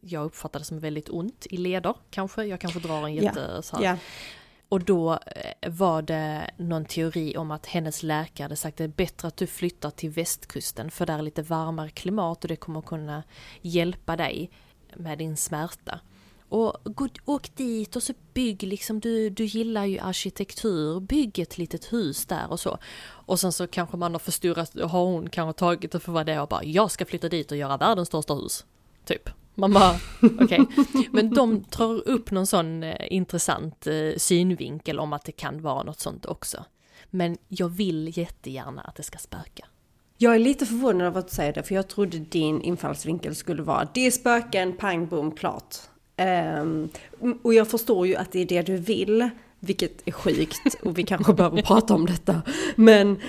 jag 0.00 0.24
uppfattar 0.24 0.58
det 0.58 0.64
som 0.64 0.80
väldigt 0.80 1.08
ont 1.08 1.46
i 1.50 1.56
leder 1.56 1.94
kanske, 2.10 2.44
jag 2.44 2.60
kanske 2.60 2.80
drar 2.80 3.06
en 3.06 3.14
jätte 3.14 3.62
så 3.62 3.76
här. 3.76 3.84
Ja. 3.84 3.96
Och 4.68 4.84
då 4.84 5.12
eh, 5.12 5.70
var 5.70 6.02
det 6.02 6.50
någon 6.56 6.84
teori 6.84 7.36
om 7.36 7.50
att 7.50 7.66
hennes 7.66 8.02
läkare 8.02 8.44
hade 8.44 8.56
sagt 8.56 8.74
att 8.74 8.78
det 8.78 8.84
är 8.84 8.88
bättre 8.88 9.28
att 9.28 9.36
du 9.36 9.46
flyttar 9.46 9.90
till 9.90 10.10
västkusten 10.10 10.90
för 10.90 11.06
där 11.06 11.18
är 11.18 11.22
lite 11.22 11.42
varmare 11.42 11.90
klimat 11.90 12.44
och 12.44 12.48
det 12.48 12.56
kommer 12.56 12.80
kunna 12.80 13.22
hjälpa 13.60 14.16
dig 14.16 14.50
med 14.94 15.18
din 15.18 15.36
smärta. 15.36 16.00
Och 16.52 16.76
gå, 16.84 17.08
åk 17.24 17.56
dit 17.56 17.96
och 17.96 18.02
så 18.02 18.12
bygg 18.34 18.62
liksom, 18.62 19.00
du, 19.00 19.30
du 19.30 19.44
gillar 19.44 19.84
ju 19.84 19.98
arkitektur, 19.98 21.00
bygg 21.00 21.38
ett 21.38 21.58
litet 21.58 21.92
hus 21.92 22.26
där 22.26 22.50
och 22.50 22.60
så. 22.60 22.78
Och 23.02 23.40
sen 23.40 23.52
så 23.52 23.66
kanske 23.66 23.96
man 23.96 24.12
har 24.12 24.18
förstorat, 24.18 24.80
har 24.80 25.04
hon 25.04 25.30
kanske 25.30 25.58
tagit 25.58 25.92
det 25.92 26.00
för 26.00 26.12
vad 26.12 26.26
det 26.26 26.32
är 26.32 26.42
och 26.42 26.48
bara 26.48 26.64
jag 26.64 26.90
ska 26.90 27.04
flytta 27.04 27.28
dit 27.28 27.50
och 27.52 27.58
göra 27.58 27.76
världens 27.76 28.08
största 28.08 28.34
hus. 28.34 28.64
Typ. 29.04 29.30
Man 29.54 29.72
bara, 29.72 29.94
okej. 30.40 30.66
Men 31.10 31.30
de 31.30 31.64
tar 31.64 32.08
upp 32.08 32.30
någon 32.30 32.46
sån 32.46 32.82
eh, 32.82 33.12
intressant 33.12 33.86
eh, 33.86 34.16
synvinkel 34.16 34.98
om 34.98 35.12
att 35.12 35.24
det 35.24 35.32
kan 35.32 35.62
vara 35.62 35.82
något 35.82 36.00
sånt 36.00 36.26
också. 36.26 36.64
Men 37.10 37.38
jag 37.48 37.68
vill 37.68 38.18
jättegärna 38.18 38.82
att 38.82 38.96
det 38.96 39.02
ska 39.02 39.18
spöka. 39.18 39.66
Jag 40.18 40.34
är 40.34 40.38
lite 40.38 40.66
förvånad 40.66 41.06
över 41.06 41.20
att 41.20 41.28
du 41.28 41.34
säger 41.34 41.52
det, 41.52 41.62
för 41.62 41.74
jag 41.74 41.88
trodde 41.88 42.18
din 42.18 42.62
infallsvinkel 42.62 43.34
skulle 43.34 43.62
vara 43.62 43.88
det 43.94 44.06
är 44.06 44.10
spöken, 44.10 44.76
pang, 44.76 45.06
bom, 45.06 45.32
klart. 45.32 45.76
Ehm, 46.16 46.88
och 47.42 47.54
jag 47.54 47.68
förstår 47.68 48.06
ju 48.06 48.16
att 48.16 48.32
det 48.32 48.40
är 48.40 48.46
det 48.46 48.62
du 48.62 48.76
vill, 48.76 49.30
vilket 49.60 50.08
är 50.08 50.12
sjukt 50.12 50.74
och 50.82 50.98
vi 50.98 51.02
kanske 51.02 51.32
behöver 51.32 51.62
prata 51.62 51.94
om 51.94 52.06
detta. 52.06 52.42
Men 52.76 53.20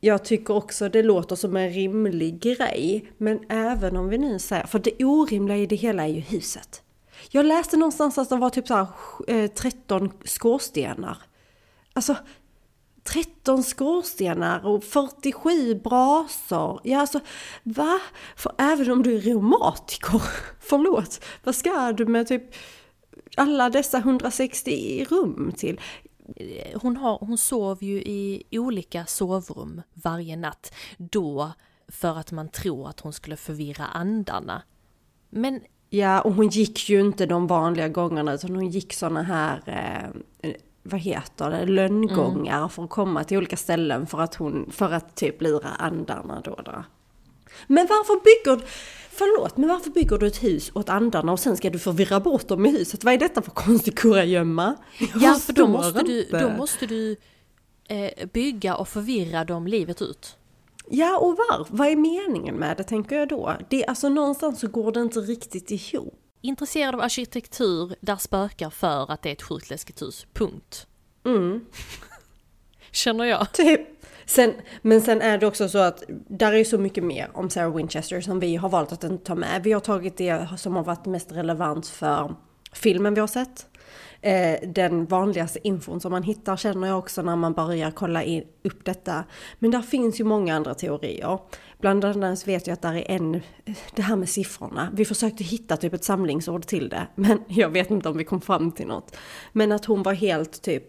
jag 0.00 0.24
tycker 0.24 0.54
också 0.54 0.88
det 0.88 1.02
låter 1.02 1.36
som 1.36 1.56
en 1.56 1.70
rimlig 1.70 2.40
grej. 2.40 3.04
Men 3.18 3.40
även 3.48 3.96
om 3.96 4.08
vi 4.08 4.18
nu 4.18 4.38
säger, 4.38 4.66
för 4.66 4.78
det 4.78 5.04
orimliga 5.04 5.56
i 5.56 5.66
det 5.66 5.76
hela 5.76 6.02
är 6.02 6.08
ju 6.08 6.20
huset. 6.20 6.82
Jag 7.30 7.46
läste 7.46 7.76
någonstans 7.76 8.18
att 8.18 8.28
det 8.28 8.36
var 8.36 8.50
typ 8.50 8.66
så 8.66 8.74
här, 8.74 8.86
eh, 9.28 9.50
13 9.50 10.10
skorstenar. 10.24 11.18
Alltså 11.92 12.16
13 13.04 13.62
skorstenar 13.62 14.66
och 14.66 14.84
47 14.84 15.74
brasor. 15.74 16.80
Ja 16.84 17.00
alltså, 17.00 17.20
va? 17.62 17.98
För 18.36 18.52
även 18.58 18.90
om 18.90 19.02
du 19.02 19.16
är 19.16 19.20
reumatiker, 19.20 20.22
förlåt, 20.60 21.24
vad 21.44 21.54
ska 21.54 21.92
du 21.92 22.06
med 22.06 22.28
typ 22.28 22.54
alla 23.36 23.70
dessa 23.70 23.98
160 23.98 25.04
rum 25.04 25.52
till? 25.56 25.80
Hon, 26.74 26.96
har, 26.96 27.18
hon 27.18 27.38
sov 27.38 27.84
ju 27.84 28.02
i 28.02 28.44
olika 28.50 29.06
sovrum 29.06 29.82
varje 29.94 30.36
natt. 30.36 30.72
Då 30.98 31.52
för 31.88 32.18
att 32.18 32.32
man 32.32 32.48
tror 32.48 32.88
att 32.88 33.00
hon 33.00 33.12
skulle 33.12 33.36
förvirra 33.36 33.84
andarna. 33.84 34.62
Men 35.30 35.60
Ja, 35.92 36.20
och 36.20 36.32
hon 36.32 36.48
gick 36.48 36.88
ju 36.88 37.00
inte 37.00 37.26
de 37.26 37.46
vanliga 37.46 37.88
gångerna 37.88 38.32
utan 38.32 38.56
hon 38.56 38.68
gick 38.68 38.92
såna 38.92 39.22
här, 39.22 39.62
eh, 40.40 40.50
vad 40.82 41.00
heter 41.00 41.50
det, 41.50 41.66
lönngångar 41.66 42.68
för 42.68 42.84
att 42.84 42.90
komma 42.90 43.24
till 43.24 43.38
olika 43.38 43.56
ställen 43.56 44.06
för 44.06 44.20
att 44.20 44.34
hon, 44.34 44.70
för 44.72 44.92
att 44.92 45.16
typ 45.16 45.42
lura 45.42 45.68
andarna 45.68 46.40
då. 46.44 46.58
då. 46.64 46.84
Men 47.66 47.86
varför 47.86 48.14
bygger, 48.14 48.66
förlåt, 49.10 49.56
men 49.56 49.68
varför 49.68 49.90
bygger 49.90 50.18
du 50.18 50.26
ett 50.26 50.42
hus 50.42 50.70
åt 50.74 50.88
andarna 50.88 51.32
och 51.32 51.40
sen 51.40 51.56
ska 51.56 51.70
du 51.70 51.78
förvirra 51.78 52.20
bort 52.20 52.48
dem 52.48 52.66
i 52.66 52.70
huset? 52.70 53.04
Vad 53.04 53.14
är 53.14 53.18
detta 53.18 53.42
för 53.42 53.50
konstig 53.50 53.98
kurragömma? 53.98 54.76
Ja, 55.14 55.34
för 55.34 55.52
då 55.52 55.66
måste 55.66 56.02
du, 56.02 56.22
då 56.30 56.48
måste 56.48 56.86
du 56.86 57.16
eh, 57.88 58.26
bygga 58.32 58.76
och 58.76 58.88
förvirra 58.88 59.44
dem 59.44 59.66
livet 59.66 60.02
ut. 60.02 60.36
Ja, 60.90 61.18
och 61.18 61.36
var, 61.36 61.66
vad 61.70 61.88
är 61.88 61.96
meningen 61.96 62.54
med 62.54 62.76
det 62.76 62.84
tänker 62.84 63.16
jag 63.16 63.28
då? 63.28 63.56
Det, 63.68 63.86
alltså 63.86 64.08
någonstans 64.08 64.60
så 64.60 64.68
går 64.68 64.92
det 64.92 65.00
inte 65.00 65.20
riktigt 65.20 65.70
ihop. 65.70 66.14
Intresserad 66.40 66.94
av 66.94 67.00
arkitektur 67.00 67.94
där 68.00 68.16
spökar 68.16 68.70
för 68.70 69.12
att 69.12 69.22
det 69.22 69.28
är 69.28 69.32
ett 69.32 69.42
sjukt 69.42 69.70
läskigt 69.70 70.02
hus. 70.02 70.26
Punkt. 70.32 70.86
Mm. 71.24 71.64
Känner 72.90 73.24
jag. 73.24 73.52
Typ. 73.52 73.80
Sen, 74.26 74.54
men 74.82 75.00
sen 75.00 75.22
är 75.22 75.38
det 75.38 75.46
också 75.46 75.68
så 75.68 75.78
att 75.78 76.02
där 76.08 76.52
är 76.52 76.64
så 76.64 76.78
mycket 76.78 77.04
mer 77.04 77.30
om 77.34 77.50
Sarah 77.50 77.76
Winchester 77.76 78.20
som 78.20 78.40
vi 78.40 78.56
har 78.56 78.68
valt 78.68 78.92
att 78.92 79.04
inte 79.04 79.24
ta 79.24 79.34
med. 79.34 79.62
Vi 79.62 79.72
har 79.72 79.80
tagit 79.80 80.16
det 80.16 80.48
som 80.58 80.76
har 80.76 80.84
varit 80.84 81.06
mest 81.06 81.32
relevant 81.32 81.86
för 81.86 82.34
filmen 82.72 83.14
vi 83.14 83.20
har 83.20 83.28
sett. 83.28 83.66
Eh, 84.20 84.68
den 84.68 85.06
vanligaste 85.06 85.68
infon 85.68 86.00
som 86.00 86.12
man 86.12 86.22
hittar 86.22 86.56
känner 86.56 86.88
jag 86.88 86.98
också 86.98 87.22
när 87.22 87.36
man 87.36 87.52
börjar 87.52 87.90
kolla 87.90 88.22
in, 88.22 88.44
upp 88.64 88.84
detta. 88.84 89.24
Men 89.58 89.70
där 89.70 89.82
finns 89.82 90.20
ju 90.20 90.24
många 90.24 90.56
andra 90.56 90.74
teorier. 90.74 91.38
Bland 91.80 92.04
annat 92.04 92.48
vet 92.48 92.66
jag 92.66 92.74
att 92.74 92.82
där 92.82 92.94
är 92.94 93.10
en, 93.10 93.40
det 93.94 94.02
här 94.02 94.16
med 94.16 94.28
siffrorna. 94.28 94.90
Vi 94.92 95.04
försökte 95.04 95.44
hitta 95.44 95.76
typ 95.76 95.94
ett 95.94 96.04
samlingsord 96.04 96.66
till 96.66 96.88
det, 96.88 97.06
men 97.14 97.42
jag 97.48 97.70
vet 97.70 97.90
inte 97.90 98.08
om 98.08 98.16
vi 98.16 98.24
kom 98.24 98.40
fram 98.40 98.72
till 98.72 98.86
något. 98.86 99.16
Men 99.52 99.72
att 99.72 99.84
hon 99.84 100.02
var 100.02 100.12
helt 100.12 100.62
typ 100.62 100.84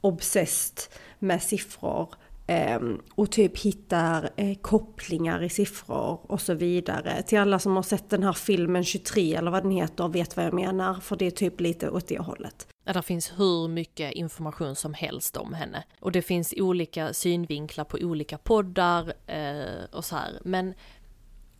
obsessed 0.00 0.78
med 1.18 1.42
siffror 1.42 2.14
ehm, 2.46 3.00
och 3.14 3.30
typ 3.30 3.58
hittar 3.58 4.30
eh, 4.36 4.56
kopplingar 4.56 5.42
i 5.42 5.48
siffror 5.48 6.20
och 6.22 6.40
så 6.40 6.54
vidare. 6.54 7.22
Till 7.22 7.38
alla 7.38 7.58
som 7.58 7.76
har 7.76 7.82
sett 7.82 8.10
den 8.10 8.22
här 8.22 8.32
filmen 8.32 8.84
23 8.84 9.34
eller 9.34 9.50
vad 9.50 9.62
den 9.62 9.70
heter 9.70 10.08
vet 10.08 10.36
vad 10.36 10.46
jag 10.46 10.54
menar. 10.54 10.94
För 10.94 11.16
det 11.16 11.26
är 11.26 11.30
typ 11.30 11.60
lite 11.60 11.90
åt 11.90 12.08
det 12.08 12.18
hållet. 12.18 12.66
Ja, 12.88 12.92
det 12.92 13.02
finns 13.02 13.32
hur 13.36 13.68
mycket 13.68 14.12
information 14.12 14.76
som 14.76 14.94
helst 14.94 15.36
om 15.36 15.54
henne. 15.54 15.84
Och 16.00 16.12
det 16.12 16.22
finns 16.22 16.54
olika 16.56 17.12
synvinklar 17.12 17.84
på 17.84 17.98
olika 18.00 18.38
poddar 18.38 19.12
eh, 19.26 19.84
och 19.92 20.04
så 20.04 20.16
här. 20.16 20.40
Men 20.44 20.74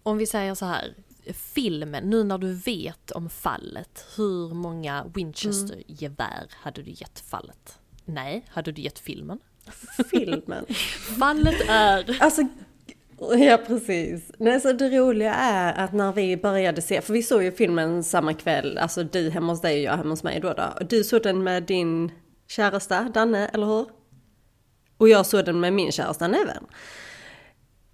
om 0.02 0.18
vi 0.18 0.26
säger 0.26 0.54
så 0.54 0.66
här, 0.66 0.94
filmen, 1.32 2.10
nu 2.10 2.24
när 2.24 2.38
du 2.38 2.52
vet 2.52 3.10
om 3.10 3.30
fallet, 3.30 4.06
hur 4.16 4.54
många 4.54 5.04
Winchester-gevär 5.14 6.46
hade 6.50 6.82
du 6.82 6.90
gett 6.90 7.20
fallet? 7.20 7.78
Nej, 8.04 8.44
hade 8.48 8.72
du 8.72 8.82
gett 8.82 8.98
filmen? 8.98 9.38
Filmen. 10.10 10.66
Fallet 11.18 11.68
är... 11.68 12.22
Alltså, 12.22 12.42
ja 13.36 13.58
precis. 13.66 14.32
Nej, 14.38 14.60
så 14.60 14.68
alltså, 14.68 14.88
det 14.88 14.98
roliga 14.98 15.34
är 15.34 15.84
att 15.84 15.92
när 15.92 16.12
vi 16.12 16.36
började 16.36 16.82
se, 16.82 17.00
för 17.00 17.12
vi 17.12 17.22
såg 17.22 17.42
ju 17.42 17.52
filmen 17.52 18.04
samma 18.04 18.34
kväll, 18.34 18.78
alltså 18.78 19.02
du 19.04 19.30
hemma 19.30 19.52
hos 19.52 19.60
dig 19.60 19.78
och 19.78 19.92
jag 19.92 19.96
hemma 19.96 20.10
hos 20.10 20.22
mig 20.22 20.40
då. 20.40 20.52
då. 20.52 20.86
Du 20.88 21.04
såg 21.04 21.22
den 21.22 21.42
med 21.42 21.62
din 21.62 22.12
käresta 22.48 23.02
Danne, 23.14 23.48
eller 23.48 23.66
hur? 23.66 23.86
Och 24.98 25.08
jag 25.08 25.26
såg 25.26 25.44
den 25.44 25.60
med 25.60 25.72
min 25.72 25.92
käresta 25.92 26.28
Neven. 26.28 26.64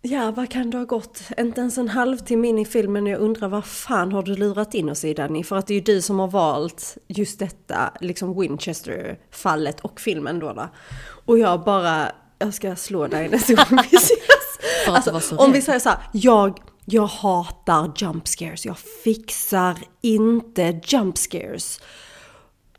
Ja, 0.05 0.31
vad 0.31 0.51
kan 0.51 0.71
det 0.71 0.79
ha 0.79 0.85
gått? 0.85 1.23
Inte 1.39 1.61
ens 1.61 1.79
en 1.79 1.89
halvtimme 1.89 2.49
in 2.49 2.59
i 2.59 2.65
filmen 2.65 3.05
och 3.05 3.11
jag 3.11 3.21
undrar 3.21 3.49
vad 3.49 3.65
fan 3.65 4.13
har 4.13 4.23
du 4.23 4.37
lurat 4.37 4.75
in 4.75 4.89
oss 4.89 5.05
i 5.05 5.15
Danny? 5.15 5.45
För 5.45 5.57
att 5.57 5.67
det 5.67 5.75
är 5.75 5.79
ju 5.79 5.81
du 5.81 6.03
som 6.03 6.19
har 6.19 6.29
valt 6.29 6.97
just 7.09 7.39
detta, 7.39 7.93
liksom 8.01 8.41
Winchester-fallet 8.41 9.81
och 9.81 10.01
filmen 10.01 10.39
då. 10.39 10.53
då. 10.53 10.69
Och 11.25 11.39
jag 11.39 11.65
bara, 11.65 12.13
jag 12.39 12.55
ska 12.55 12.77
slå 12.77 13.07
dig 13.07 13.29
nästa 13.29 13.55
gång 13.55 13.79
vi 13.91 13.97
ses. 13.97 14.42
För 14.85 14.93
att 14.97 15.05
du 15.05 15.11
var 15.11 15.17
Alltså, 15.17 15.37
så 15.37 15.43
om 15.43 15.47
rädd. 15.47 15.55
vi 15.55 15.63
säger 15.63 15.79
så 15.79 15.89
här, 15.89 15.99
jag, 16.13 16.59
jag 16.85 17.07
hatar 17.07 17.93
jump 17.97 18.29
scares. 18.29 18.67
Jag 18.67 18.79
fixar 18.79 19.79
inte 20.01 20.81
jump 20.85 21.19
scares. 21.19 21.81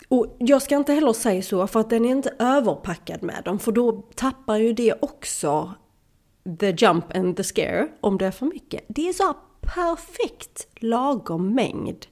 Och 0.10 0.36
jag 0.40 0.62
ska 0.62 0.76
inte 0.76 0.94
heller 0.94 1.14
säga 1.14 1.42
så 1.42 1.68
för 1.68 1.80
att 1.80 1.90
den 1.90 2.06
är 2.06 2.10
inte 2.10 2.36
överpackad 2.40 3.24
med 3.24 3.42
dem 3.46 3.60
för 3.60 3.72
då 3.72 3.92
tappar 4.16 4.58
ju 4.58 4.74
det 4.74 4.94
också 5.02 5.74
the 6.60 6.70
jump 6.78 7.16
and 7.16 7.38
the 7.38 7.44
scare 7.44 7.88
om 8.02 8.18
det 8.18 8.26
är 8.26 8.32
för 8.32 8.46
mycket. 8.46 8.86
Det 8.88 9.10
är 9.10 9.14
så 9.14 9.34
perfekt 9.62 10.68
lagom 10.80 11.56
mängd. 11.56 12.06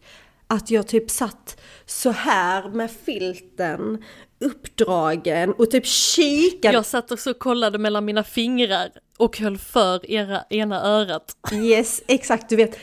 Att 0.47 0.71
jag 0.71 0.87
typ 0.87 1.09
satt 1.11 1.59
så 1.85 2.11
här 2.11 2.69
med 2.69 2.91
filten 2.91 4.03
uppdragen 4.39 5.53
och 5.53 5.71
typ 5.71 5.85
kikade. 5.85 6.73
Jag 6.73 6.85
satt 6.85 7.11
också 7.11 7.29
och 7.31 7.39
kollade 7.39 7.77
mellan 7.77 8.05
mina 8.05 8.23
fingrar 8.23 8.89
och 9.21 9.37
höll 9.37 9.57
för 9.57 10.11
era, 10.11 10.43
ena 10.49 10.81
örat. 10.81 11.37
Yes, 11.53 12.01
exakt. 12.07 12.49
Du 12.49 12.55
vet, 12.55 12.77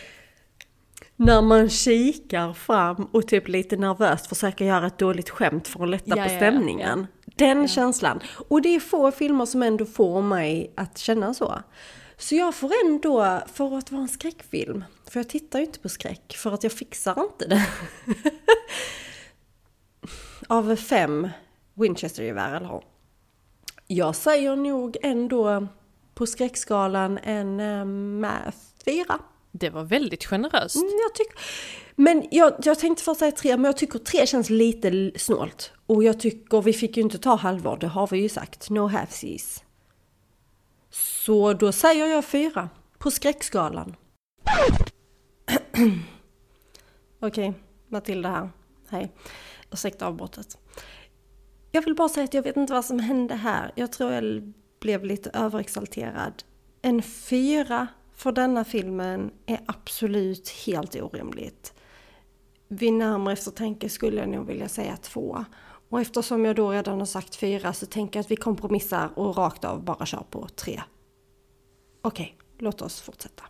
när 1.16 1.42
man 1.42 1.68
kikar 1.68 2.52
fram 2.52 3.04
och 3.12 3.28
typ 3.28 3.48
lite 3.48 3.76
nervöst 3.76 4.26
försöker 4.26 4.64
göra 4.64 4.86
ett 4.86 4.98
dåligt 4.98 5.30
skämt 5.30 5.68
för 5.68 5.82
att 5.82 5.90
lätta 5.90 6.04
Ja, 6.06 6.14
på 6.14 6.20
ja, 6.20 6.32
ja, 6.32 6.36
stämningen. 6.36 7.06
Den 7.24 7.68
känslan. 7.68 8.20
Och 8.48 8.62
det 8.62 8.68
är 8.74 8.80
få 8.80 9.10
filmer 9.10 9.46
som 9.46 9.62
ändå 9.62 9.84
får 9.84 10.22
mig 10.22 10.72
att 10.76 10.98
känna 10.98 11.34
så. 11.34 11.62
Så 12.16 12.34
jag 12.34 12.54
får 12.54 12.72
ändå, 12.84 13.40
för 13.52 13.78
att 13.78 13.92
vara 13.92 14.02
en 14.02 14.08
skräckfilm, 14.08 14.84
för 15.10 15.20
jag 15.20 15.28
tittar 15.28 15.58
ju 15.58 15.64
inte 15.64 15.78
på 15.78 15.88
skräck 15.88 16.36
för 16.36 16.52
att 16.52 16.62
jag 16.62 16.72
fixar 16.72 17.20
inte 17.20 17.46
det. 17.48 17.66
Av 20.48 20.76
fem 20.76 21.28
Winchester-gevär 21.74 22.56
eller. 22.56 22.82
Jag 23.86 24.16
säger 24.16 24.56
nog 24.56 24.96
ändå 25.02 25.68
på 26.18 26.26
skräckskalan 26.26 27.18
en 27.18 27.60
äh, 28.24 28.52
fyra. 28.84 29.18
Det 29.52 29.70
var 29.70 29.84
väldigt 29.84 30.24
generöst. 30.24 30.76
Mm, 30.76 30.88
jag 30.88 31.14
tycker... 31.14 31.40
Men 31.96 32.28
jag, 32.30 32.54
jag 32.62 32.78
tänkte 32.78 33.04
först 33.04 33.18
säga 33.18 33.32
tre, 33.32 33.56
men 33.56 33.64
jag 33.64 33.76
tycker 33.76 33.98
tre 33.98 34.26
känns 34.26 34.50
lite 34.50 35.12
snålt. 35.16 35.72
Och 35.86 36.04
jag 36.04 36.20
tycker, 36.20 36.62
vi 36.62 36.72
fick 36.72 36.96
ju 36.96 37.02
inte 37.02 37.18
ta 37.18 37.34
halvår, 37.34 37.76
det 37.76 37.86
har 37.86 38.06
vi 38.06 38.18
ju 38.18 38.28
sagt. 38.28 38.70
No 38.70 38.86
halfsies. 38.86 39.64
Så 40.90 41.52
då 41.52 41.72
säger 41.72 42.06
jag 42.06 42.24
fyra. 42.24 42.68
På 42.98 43.10
skräckskalan. 43.10 43.96
Okej, 47.20 47.54
Matilda 47.88 48.28
här. 48.28 48.50
Hej. 48.88 49.12
Ursäkta 49.72 50.06
avbrottet. 50.06 50.58
Jag 51.70 51.82
vill 51.82 51.94
bara 51.94 52.08
säga 52.08 52.24
att 52.24 52.34
jag 52.34 52.42
vet 52.42 52.56
inte 52.56 52.72
vad 52.72 52.84
som 52.84 52.98
hände 52.98 53.34
här. 53.34 53.72
Jag 53.74 53.92
tror 53.92 54.12
jag 54.12 54.52
blev 54.80 55.04
lite 55.04 55.30
överexalterad. 55.34 56.44
En 56.82 57.02
fyra 57.02 57.86
för 58.14 58.32
denna 58.32 58.64
filmen 58.64 59.30
är 59.46 59.60
absolut 59.66 60.48
helt 60.48 60.96
orimligt. 60.96 61.74
Vid 62.68 62.92
närmare 62.92 63.32
eftertanke 63.32 63.88
skulle 63.88 64.20
jag 64.20 64.28
nog 64.28 64.46
vilja 64.46 64.68
säga 64.68 64.96
två. 64.96 65.44
Och 65.90 66.00
eftersom 66.00 66.44
jag 66.44 66.56
då 66.56 66.70
redan 66.70 66.98
har 66.98 67.06
sagt 67.06 67.34
fyra 67.36 67.72
så 67.72 67.86
tänker 67.86 68.18
jag 68.18 68.24
att 68.24 68.30
vi 68.30 68.36
kompromissar 68.36 69.10
och 69.14 69.36
rakt 69.36 69.64
av 69.64 69.84
bara 69.84 70.06
kör 70.06 70.24
på 70.30 70.48
tre. 70.48 70.82
Okej, 72.02 72.36
låt 72.58 72.82
oss 72.82 73.00
fortsätta. 73.00 73.44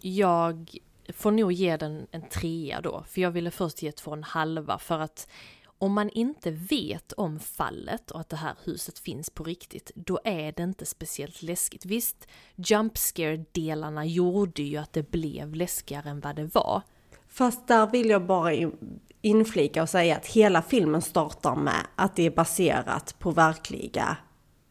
Jag 0.00 0.78
får 1.12 1.30
nog 1.30 1.52
ge 1.52 1.76
den 1.76 2.06
en 2.10 2.28
trea 2.28 2.80
då, 2.80 3.04
för 3.08 3.20
jag 3.20 3.30
ville 3.30 3.50
först 3.50 3.82
ge 3.82 3.92
två 3.92 4.10
och 4.10 4.16
en 4.16 4.24
halva 4.24 4.78
för 4.78 4.98
att 4.98 5.28
om 5.78 5.92
man 5.92 6.10
inte 6.10 6.50
vet 6.50 7.12
om 7.12 7.38
fallet 7.38 8.10
och 8.10 8.20
att 8.20 8.28
det 8.28 8.36
här 8.36 8.54
huset 8.64 8.98
finns 8.98 9.30
på 9.30 9.44
riktigt, 9.44 9.90
då 9.94 10.20
är 10.24 10.52
det 10.52 10.62
inte 10.62 10.86
speciellt 10.86 11.42
läskigt. 11.42 11.84
Visst, 11.84 12.28
jump 12.56 12.98
scare-delarna 12.98 14.06
gjorde 14.06 14.62
ju 14.62 14.76
att 14.76 14.92
det 14.92 15.10
blev 15.10 15.54
läskigare 15.54 16.10
än 16.10 16.20
vad 16.20 16.36
det 16.36 16.54
var. 16.54 16.82
Fast 17.28 17.68
där 17.68 17.86
vill 17.86 18.10
jag 18.10 18.26
bara 18.26 18.52
in- 18.52 19.00
inflika 19.20 19.82
och 19.82 19.88
säga 19.88 20.16
att 20.16 20.26
hela 20.26 20.62
filmen 20.62 21.02
startar 21.02 21.56
med 21.56 21.86
att 21.96 22.16
det 22.16 22.22
är 22.22 22.30
baserat 22.30 23.16
på 23.18 23.30
verkliga 23.30 24.16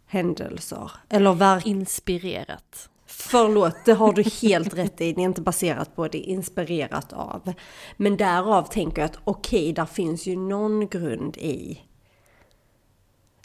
händelser. 0.05 0.91
Eller 1.09 1.33
verk... 1.33 1.65
Inspirerat. 1.65 2.89
Förlåt, 3.07 3.75
det 3.85 3.93
har 3.93 4.13
du 4.13 4.23
helt 4.41 4.73
rätt 4.73 5.01
i. 5.01 5.13
Det 5.13 5.21
är 5.21 5.25
inte 5.25 5.41
baserat 5.41 5.95
på, 5.95 6.07
det 6.07 6.29
är 6.29 6.31
inspirerat 6.31 7.13
av. 7.13 7.53
Men 7.97 8.17
därav 8.17 8.63
tänker 8.63 9.01
jag 9.01 9.09
att 9.09 9.19
okej, 9.23 9.73
där 9.73 9.85
finns 9.85 10.25
ju 10.25 10.35
någon 10.35 10.87
grund 10.87 11.37
i. 11.37 11.81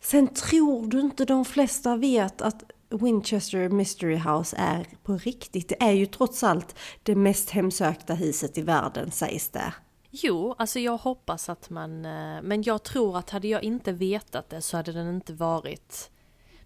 Sen 0.03 0.29
tror 0.29 0.87
du 0.87 1.01
inte 1.01 1.25
de 1.25 1.45
flesta 1.45 1.97
vet 1.97 2.43
att 2.43 2.63
Winchester 2.91 3.69
Mystery 3.69 4.17
House 4.17 4.57
är 4.59 4.87
på 5.03 5.17
riktigt. 5.17 5.69
Det 5.69 5.83
är 5.83 5.93
ju 5.93 6.07
trots 6.07 6.43
allt 6.43 6.79
det 7.03 7.15
mest 7.15 7.51
hemsökta 7.51 8.15
huset 8.15 8.59
i 8.59 8.63
världen 8.63 9.11
sägs 9.11 9.49
det. 9.49 9.75
Jo, 10.11 10.55
alltså 10.59 10.79
jag 10.79 10.97
hoppas 10.97 11.49
att 11.49 11.71
man, 11.71 12.05
eh, 12.05 12.43
men 12.43 12.63
jag 12.63 12.83
tror 12.83 13.19
att 13.19 13.31
hade 13.31 13.49
jag 13.49 13.63
inte 13.63 13.93
vetat 13.93 14.51
det 14.51 14.63
så 14.63 14.77
hade 14.77 14.93
den 14.93 15.15
inte 15.15 15.33
varit 15.33 16.11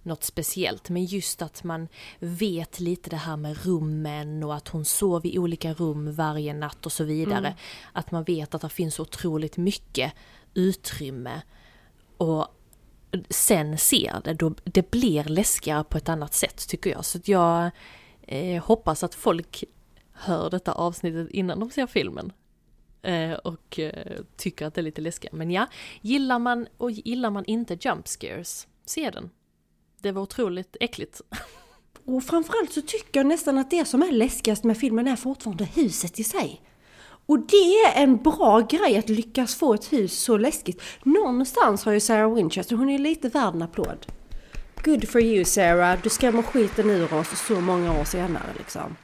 något 0.07 0.25
speciellt. 0.25 0.89
Men 0.89 1.05
just 1.05 1.43
att 1.43 1.65
man 1.65 1.89
vet 2.19 2.81
lite 2.81 3.11
det 3.11 3.17
här 3.17 3.37
med 3.37 3.65
rummen 3.67 4.45
och 4.45 4.55
att 4.55 4.69
hon 4.69 4.85
sov 4.85 5.27
i 5.27 5.39
olika 5.39 5.73
rum 5.73 6.15
varje 6.15 6.55
natt 6.55 6.87
och 6.87 6.93
så 6.93 7.05
vidare. 7.05 7.57
Att 7.93 8.11
man 8.11 8.25
vet 8.25 8.55
att 8.55 8.63
det 8.63 8.69
finns 8.69 9.01
otroligt 9.01 9.57
mycket 9.57 10.13
utrymme. 10.55 11.43
Och 12.17 12.47
sen 13.31 13.79
ser 13.79 14.21
det, 14.25 14.35
då 14.35 14.55
det 14.65 14.91
blir 14.91 15.25
läskigare 15.25 15.85
på 15.85 15.99
ett 15.99 16.09
annat 16.09 16.35
sätt 16.35 16.69
tycker 16.69 16.91
jag. 16.91 17.05
Så 17.05 17.19
jag 17.25 17.71
eh, 18.23 18.65
hoppas 18.65 19.03
att 19.03 19.15
folk 19.15 19.65
hör 20.13 20.51
detta 20.51 20.73
avsnittet 20.73 21.31
innan 21.31 21.61
de 21.61 21.71
ser 21.71 21.87
filmen. 21.87 22.33
Eh, 23.03 23.33
och 23.33 23.79
eh, 23.79 24.17
tycker 24.37 24.67
att 24.67 24.75
det 24.75 24.81
är 24.81 24.83
lite 24.83 25.01
läskigt. 25.01 25.33
Men 25.33 25.51
ja, 25.51 25.67
gillar 26.01 26.39
man 26.39 26.67
och 26.77 26.91
gillar 26.91 27.31
man 27.31 27.45
inte 27.45 27.79
jump 27.81 28.09
scares, 28.09 28.67
se 28.85 29.11
den. 29.11 29.31
Det 30.07 30.13
var 30.13 30.23
otroligt 30.23 30.77
äckligt. 30.81 31.21
Och 32.05 32.25
framförallt 32.25 32.73
så 32.73 32.83
tycker 32.83 33.21
jag 33.21 33.27
nästan 33.27 33.59
att 33.59 33.71
det 33.71 33.85
som 33.85 34.03
är 34.03 34.13
läskigast 34.13 34.65
med 34.65 34.79
filmen 34.79 35.09
är 35.09 35.17
fortfarande 35.17 35.65
huset 35.65 36.21
i 36.21 36.25
sig. 36.25 36.63
Och 37.27 37.39
det 37.39 37.81
är 37.87 38.03
en 38.03 38.17
bra 38.17 38.61
grej 38.61 38.99
att 38.99 39.09
lyckas 39.09 39.55
få 39.55 39.75
ett 39.75 39.93
hus 39.93 40.19
så 40.19 40.37
läskigt. 40.37 40.83
Någonstans 41.03 41.85
har 41.85 41.93
ju 41.93 42.01
Sarah 42.01 42.35
Winchester, 42.35 42.77
hon 42.77 42.89
är 42.89 42.99
lite 42.99 43.29
värd 43.29 43.55
en 43.55 43.63
applåd. 43.63 44.07
Good 44.85 45.09
for 45.09 45.21
you 45.21 45.45
Sarah, 45.45 45.99
du 46.03 46.09
skrämmer 46.09 46.43
skiten 46.43 46.91
ur 46.91 47.15
oss 47.15 47.47
så 47.47 47.61
många 47.61 48.01
år 48.01 48.05
senare 48.05 48.53
liksom. 48.59 48.97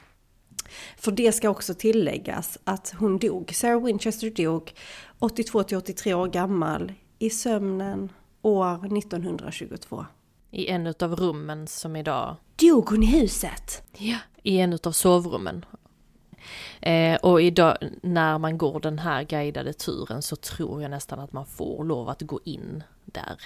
För 0.97 1.13
det 1.13 1.33
ska 1.33 1.51
också 1.51 1.75
tilläggas 1.75 2.59
att 2.65 2.95
hon 2.99 3.19
dog, 3.19 3.55
Sarah 3.55 3.85
Winchester 3.85 4.31
dog 4.31 4.75
82 5.19 5.63
till 5.63 5.77
83 5.77 6.15
år 6.15 6.27
gammal 6.27 6.93
i 7.19 7.31
sömnen 7.31 8.13
år 8.43 8.97
1922. 8.97 10.07
I 10.55 10.69
en 10.69 10.87
utav 10.87 11.17
rummen 11.17 11.67
som 11.67 11.97
idag, 11.97 12.37
Dog 12.57 12.89
hon 12.89 13.03
i 13.03 13.07
huset? 13.07 13.83
ja, 13.99 14.17
i 14.43 14.59
en 14.59 14.73
utav 14.73 14.93
sovrummen. 14.93 15.65
Eh, 16.81 17.17
och 17.17 17.43
idag 17.43 17.77
när 18.03 18.39
man 18.39 18.59
går 18.59 18.81
den 18.81 18.99
här 18.99 19.23
guidade 19.25 19.73
turen 19.73 20.23
så 20.23 20.37
tror 20.37 20.83
jag 20.83 20.91
nästan 20.91 21.21
att 21.21 21.33
man 21.33 21.47
får 21.47 21.85
lov 21.85 22.09
att 22.09 22.23
gå 22.23 22.41
in 22.45 22.83
där. 23.05 23.37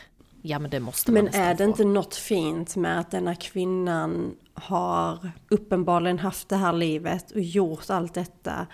Ja 0.43 0.59
men 0.59 0.71
det 0.71 0.81
måste 0.81 1.13
man 1.13 1.25
Men 1.25 1.35
är 1.35 1.51
det 1.55 1.65
få. 1.65 1.71
inte 1.71 1.85
något 1.85 2.15
fint 2.15 2.77
med 2.77 3.01
att 3.01 3.11
denna 3.11 3.35
kvinnan 3.35 4.37
har 4.55 5.31
uppenbarligen 5.49 6.19
haft 6.19 6.49
det 6.49 6.57
här 6.57 6.73
livet 6.73 7.31
och 7.31 7.41
gjort 7.41 7.91
allt 7.91 8.15
detta? 8.15 8.67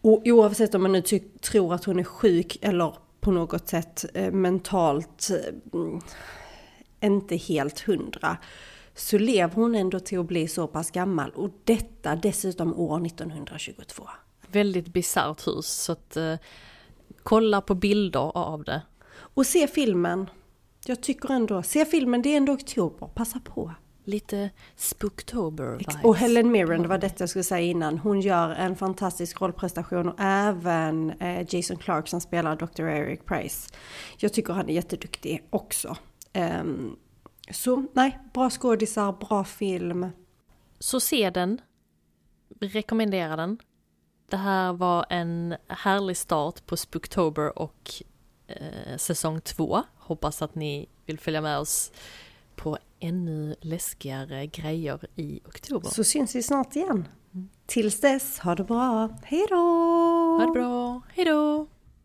Och 0.00 0.22
oavsett 0.24 0.74
om 0.74 0.82
man 0.82 0.92
nu 0.92 1.02
tror 1.40 1.74
att 1.74 1.84
hon 1.84 1.98
är 1.98 2.04
sjuk 2.04 2.58
eller 2.62 2.94
på 3.20 3.30
något 3.30 3.68
sätt 3.68 4.04
eh, 4.14 4.32
mentalt 4.32 5.30
eh, 5.30 5.78
inte 7.00 7.36
helt 7.36 7.80
hundra, 7.80 8.36
så 8.94 9.18
lever 9.18 9.54
hon 9.54 9.74
ändå 9.74 10.00
till 10.00 10.18
att 10.18 10.26
bli 10.26 10.48
så 10.48 10.66
pass 10.66 10.90
gammal 10.90 11.30
och 11.30 11.50
detta 11.64 12.16
dessutom 12.16 12.74
år 12.74 13.06
1922. 13.06 14.08
Väldigt 14.46 14.88
bisarrt 14.88 15.46
hus 15.46 15.66
så 15.66 15.92
att 15.92 16.16
eh, 16.16 16.34
kolla 17.22 17.60
på 17.60 17.74
bilder 17.74 18.36
av 18.38 18.64
det. 18.64 18.82
Och 19.12 19.46
se 19.46 19.66
filmen. 19.66 20.30
Jag 20.84 21.02
tycker 21.02 21.32
ändå, 21.32 21.62
se 21.62 21.84
filmen, 21.84 22.22
det 22.22 22.32
är 22.32 22.36
ändå 22.36 22.52
oktober, 22.52 23.06
passa 23.14 23.40
på. 23.40 23.74
Lite 24.04 24.50
spooktober 24.76 25.76
vibes. 25.78 25.96
Och 26.02 26.16
Helen 26.16 26.50
Mirren, 26.50 26.82
det 26.82 26.88
var 26.88 26.98
detta 26.98 27.22
jag 27.22 27.28
skulle 27.28 27.44
säga 27.44 27.60
innan, 27.60 27.98
hon 27.98 28.20
gör 28.20 28.50
en 28.50 28.76
fantastisk 28.76 29.40
rollprestation 29.40 30.08
och 30.08 30.14
även 30.18 31.10
eh, 31.10 31.54
Jason 31.54 31.76
Clark 31.76 32.08
som 32.08 32.20
spelar 32.20 32.56
Dr. 32.56 32.82
Eric 32.82 33.24
Price. 33.24 33.70
Jag 34.18 34.32
tycker 34.32 34.52
han 34.52 34.68
är 34.68 34.72
jätteduktig 34.74 35.46
också. 35.50 35.96
Ehm, 36.32 36.96
så 37.50 37.84
nej, 37.92 38.18
bra 38.34 38.50
skådisar, 38.50 39.12
bra 39.12 39.44
film. 39.44 40.06
Så 40.78 41.00
se 41.00 41.30
den. 41.30 41.60
Rekommenderar 42.60 43.36
den. 43.36 43.58
Det 44.30 44.36
här 44.36 44.72
var 44.72 45.06
en 45.08 45.54
härlig 45.68 46.16
start 46.16 46.66
på 46.66 46.76
Spooktober 46.76 47.58
och 47.58 47.92
eh, 48.46 48.96
säsong 48.96 49.40
två. 49.40 49.82
Hoppas 49.96 50.42
att 50.42 50.54
ni 50.54 50.88
vill 51.06 51.18
följa 51.18 51.40
med 51.40 51.58
oss 51.58 51.92
på 52.56 52.78
ännu 53.00 53.56
läskigare 53.60 54.46
grejer 54.46 55.06
i 55.16 55.40
oktober. 55.46 55.88
Så 55.88 56.04
syns 56.04 56.34
vi 56.34 56.42
snart 56.42 56.76
igen. 56.76 57.08
Tills 57.66 58.00
dess, 58.00 58.38
ha 58.38 58.54
det 58.54 58.64
bra. 58.64 59.08
Hej 59.22 59.46
då! 59.50 59.56
Ha 60.38 60.46
det 60.46 60.52
bra, 60.52 61.00
hejdå! 61.08 61.66